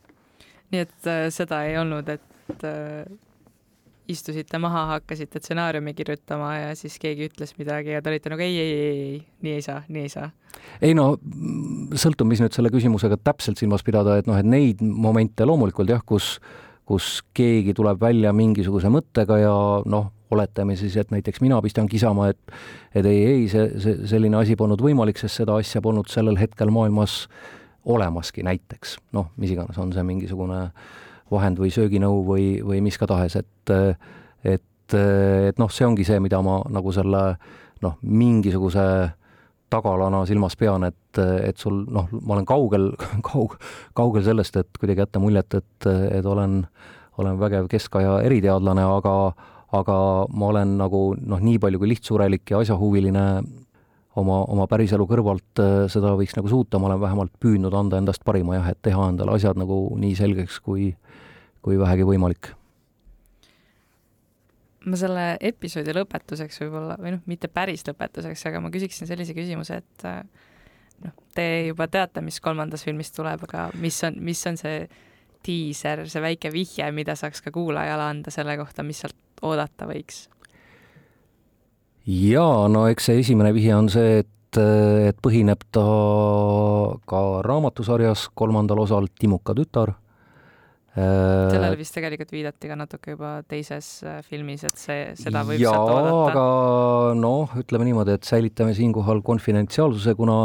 nii 0.72 0.86
et 0.86 1.10
äh, 1.10 1.26
seda 1.34 1.64
ei 1.68 1.78
olnud, 1.82 2.10
et 2.14 2.66
äh, 2.68 3.10
istusite 4.12 4.60
maha, 4.62 4.86
hakkasite 4.96 5.40
stsenaariumi 5.42 5.94
kirjutama 5.98 6.54
ja 6.58 6.72
siis 6.76 6.98
keegi 7.02 7.30
ütles 7.30 7.56
midagi 7.58 7.96
ja 7.96 8.02
te 8.02 8.12
olite 8.12 8.32
nagu 8.34 8.44
ei, 8.46 8.58
ei, 8.60 8.72
ei, 8.72 9.04
ei, 9.04 9.22
nii 9.46 9.58
ei 9.58 9.66
saa, 9.66 9.84
nii 9.88 10.08
ei 10.08 10.12
saa? 10.12 10.32
ei 10.84 10.96
no 10.98 11.14
sõltub, 11.98 12.30
mis 12.30 12.44
nüüd 12.44 12.56
selle 12.56 12.72
küsimusega 12.74 13.18
täpselt 13.24 13.62
silmas 13.62 13.86
pidada, 13.88 14.20
et 14.22 14.30
noh, 14.30 14.38
et 14.38 14.48
neid 14.48 14.84
momente 14.84 15.48
loomulikult 15.48 15.90
jah, 15.90 16.04
kus 16.06 16.36
kus 16.92 17.22
keegi 17.38 17.76
tuleb 17.78 18.02
välja 18.02 18.34
mingisuguse 18.36 18.90
mõttega 18.92 19.38
ja 19.40 19.54
noh, 19.88 20.10
oletame 20.32 20.76
siis, 20.80 20.96
et 20.98 21.12
näiteks 21.12 21.42
mina 21.42 21.62
pistan 21.62 21.90
kisama, 21.92 22.30
et 22.32 22.56
et 22.96 23.06
ei, 23.06 23.26
ei, 23.26 23.48
see, 23.52 23.68
see, 23.80 24.08
selline 24.12 24.38
asi 24.40 24.56
polnud 24.60 24.82
võimalik, 24.82 25.20
sest 25.20 25.42
seda 25.44 25.56
asja 25.60 25.82
polnud 25.82 26.10
sellel 26.12 26.40
hetkel 26.40 26.72
maailmas 26.74 27.26
olemaski 27.86 28.44
näiteks. 28.44 28.98
noh, 29.14 29.32
mis 29.38 29.52
iganes, 29.52 29.78
on 29.78 29.94
see 29.94 30.04
mingisugune 30.06 30.66
vahend 31.32 31.60
või 31.60 31.72
sööginõu 31.72 32.26
või, 32.28 32.46
või 32.66 32.82
mis 32.84 32.98
ka 33.00 33.08
tahes, 33.08 33.36
et 33.40 33.74
et, 34.44 34.94
et 34.94 35.60
noh, 35.60 35.72
see 35.72 35.86
ongi 35.88 36.04
see, 36.04 36.20
mida 36.20 36.42
ma 36.44 36.62
nagu 36.70 36.92
selle 36.92 37.24
noh, 37.82 37.98
mingisuguse 38.02 38.86
tagalana 39.72 40.26
silmas 40.28 40.58
pean, 40.60 40.84
et, 40.84 41.20
et 41.46 41.58
sul 41.58 41.86
noh, 41.88 42.10
ma 42.20 42.36
olen 42.36 42.48
kaugel, 42.48 42.90
kaug-, 43.30 43.56
kaugel 43.98 44.26
sellest, 44.26 44.60
et 44.60 44.80
kuidagi 44.80 45.06
jätta 45.06 45.22
muljet, 45.24 45.56
et, 45.62 45.88
et 46.20 46.28
olen, 46.28 46.62
olen 47.22 47.40
vägev 47.40 47.70
keskaja 47.72 48.20
eriteadlane, 48.28 48.84
aga 48.98 49.16
aga 49.72 49.98
ma 50.36 50.52
olen 50.52 50.78
nagu 50.80 51.02
noh, 51.16 51.40
nii 51.40 51.60
palju 51.64 51.80
kui 51.80 51.92
lihtsurelik 51.94 52.52
ja 52.52 52.60
asjahuviline 52.60 53.26
oma, 54.20 54.42
oma 54.52 54.68
päriselu 54.72 55.06
kõrvalt 55.08 55.62
äh, 55.64 55.76
seda 55.92 56.14
võiks 56.20 56.36
nagu 56.38 56.52
suuta, 56.52 56.80
ma 56.80 56.90
olen 56.90 57.02
vähemalt 57.04 57.36
püüdnud 57.42 57.76
anda 57.78 58.02
endast 58.02 58.26
parima 58.28 58.58
jah, 58.58 58.72
et 58.74 58.82
teha 58.84 59.10
endale 59.12 59.36
asjad 59.38 59.60
nagu 59.60 59.84
nii 60.00 60.18
selgeks, 60.20 60.60
kui, 60.64 60.92
kui 61.64 61.80
vähegi 61.80 62.08
võimalik. 62.08 62.54
ma 64.82 64.98
selle 64.98 65.26
episoodi 65.46 65.94
lõpetuseks 65.94 66.64
võib-olla, 66.64 66.96
või 66.98 67.16
noh, 67.16 67.22
mitte 67.30 67.48
päris 67.48 67.86
lõpetuseks, 67.86 68.48
aga 68.50 68.64
ma 68.64 68.72
küsiksin 68.74 69.08
sellise 69.08 69.36
küsimuse, 69.38 69.78
et 69.84 70.06
äh, 70.10 70.24
noh, 71.06 71.14
te 71.38 71.48
juba 71.70 71.88
teate, 71.88 72.24
mis 72.26 72.42
kolmandas 72.42 72.84
filmis 72.88 73.14
tuleb, 73.14 73.46
aga 73.48 73.70
mis 73.80 74.02
on, 74.08 74.18
mis 74.26 74.42
on 74.50 74.58
see 74.60 74.84
diiser, 75.46 76.06
see 76.10 76.22
väike 76.24 76.52
vihje, 76.54 76.92
mida 76.96 77.16
saaks 77.20 77.42
ka 77.42 77.54
kuulajale 77.54 78.10
anda 78.10 78.34
selle 78.34 78.58
kohta, 78.60 78.84
mis 78.84 79.02
sealt 79.04 79.18
oodata 79.42 79.88
võiks? 79.90 80.28
jaa, 82.06 82.68
no 82.68 82.88
eks 82.90 83.10
see 83.10 83.22
esimene 83.22 83.54
vihje 83.54 83.76
on 83.78 83.90
see, 83.94 84.22
et, 84.24 84.62
et 85.08 85.18
põhineb 85.22 85.62
ta 85.72 85.86
ka 87.08 87.22
raamatusarjas 87.46 88.30
kolmandal 88.36 88.82
osal 88.86 89.10
Timuka 89.20 89.56
tütar 89.58 89.94
sellele 90.92 91.78
vist 91.80 91.94
tegelikult 91.96 92.34
viidati 92.34 92.68
ka 92.68 92.76
natuke 92.76 93.14
juba 93.14 93.30
teises 93.48 93.88
äh, 94.04 94.18
filmis, 94.28 94.66
et 94.68 94.76
see, 94.76 95.04
seda 95.16 95.46
võib 95.48 95.62
sealt 95.62 95.92
oodata. 95.94 96.32
aga 96.34 97.14
noh, 97.16 97.54
ütleme 97.62 97.88
niimoodi, 97.88 98.18
et 98.20 98.28
säilitame 98.28 98.74
siinkohal 98.76 99.22
konfidentsiaalsuse, 99.24 100.16
kuna 100.20 100.42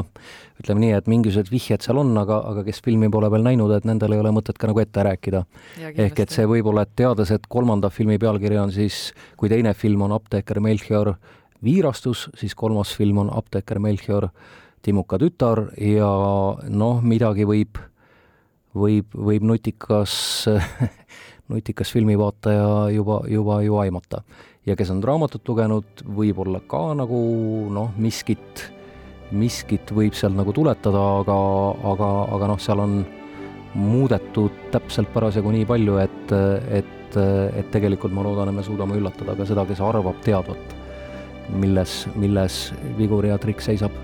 ütleme 0.63 0.85
nii, 0.85 0.93
et 1.01 1.11
mingisugused 1.11 1.51
vihjed 1.51 1.87
seal 1.87 1.99
on, 1.99 2.13
aga, 2.23 2.39
aga 2.53 2.63
kes 2.69 2.79
filmi 2.87 3.11
pole 3.11 3.31
veel 3.35 3.43
näinud, 3.47 3.75
et 3.75 3.89
nendel 3.91 4.15
ei 4.15 4.23
ole 4.23 4.31
mõtet 4.37 4.61
ka 4.61 4.71
nagu 4.71 4.83
ette 4.85 5.03
rääkida. 5.09 5.43
ehk 5.91 6.23
et 6.23 6.37
see 6.37 6.47
võib-olla, 6.47 6.87
et 6.87 6.95
teades, 6.95 7.35
et 7.35 7.51
kolmanda 7.51 7.91
filmi 7.91 8.19
pealkiri 8.23 8.61
on 8.63 8.71
siis, 8.75 9.11
kui 9.37 9.51
teine 9.51 9.75
film 9.75 10.07
on 10.07 10.15
Apteeker 10.15 10.63
Melchior 10.63 11.17
viirastus, 11.67 12.29
siis 12.39 12.55
kolmas 12.55 12.95
film 12.95 13.19
on 13.25 13.35
Apteeker 13.35 13.83
Melchior 13.83 14.31
Timuka 14.87 15.19
tütar 15.19 15.73
ja 15.83 16.07
noh, 16.71 17.03
midagi 17.03 17.43
võib 17.49 17.83
võib, 18.77 19.17
võib 19.17 19.47
nutikas 19.49 20.47
nutikas 21.49 21.93
filmivaataja 21.93 22.91
juba, 22.91 23.21
juba 23.29 23.63
ju 23.63 23.77
aimata. 23.79 24.23
ja 24.67 24.77
kes 24.77 24.91
on 24.91 25.03
raamatut 25.05 25.49
lugenud, 25.49 26.03
võib-olla 26.17 26.61
ka 26.67 26.95
nagu 26.99 27.19
noh, 27.71 27.93
miskit, 28.03 28.65
miskit 29.31 29.93
võib 29.95 30.17
seal 30.19 30.35
nagu 30.35 30.53
tuletada, 30.53 31.03
aga, 31.21 31.37
aga, 31.93 32.11
aga 32.35 32.49
noh, 32.51 32.59
seal 32.63 32.83
on 32.83 32.97
muudetud 33.77 34.73
täpselt 34.73 35.13
parasjagu 35.15 35.53
nii 35.55 35.69
palju, 35.69 36.01
et, 36.03 36.35
et, 36.81 37.21
et 37.21 37.71
tegelikult 37.71 38.15
ma 38.17 38.25
loodan, 38.27 38.51
et 38.51 38.59
me 38.59 38.67
suudame 38.67 38.99
üllatada 38.99 39.37
ka 39.39 39.47
seda, 39.47 39.67
kes 39.69 39.85
arvab 39.85 40.19
teadvat, 40.27 40.77
milles, 41.63 42.03
milles 42.19 42.61
Vigur 42.99 43.29
ja 43.29 43.39
Trikk 43.39 43.63
seisab 43.63 43.95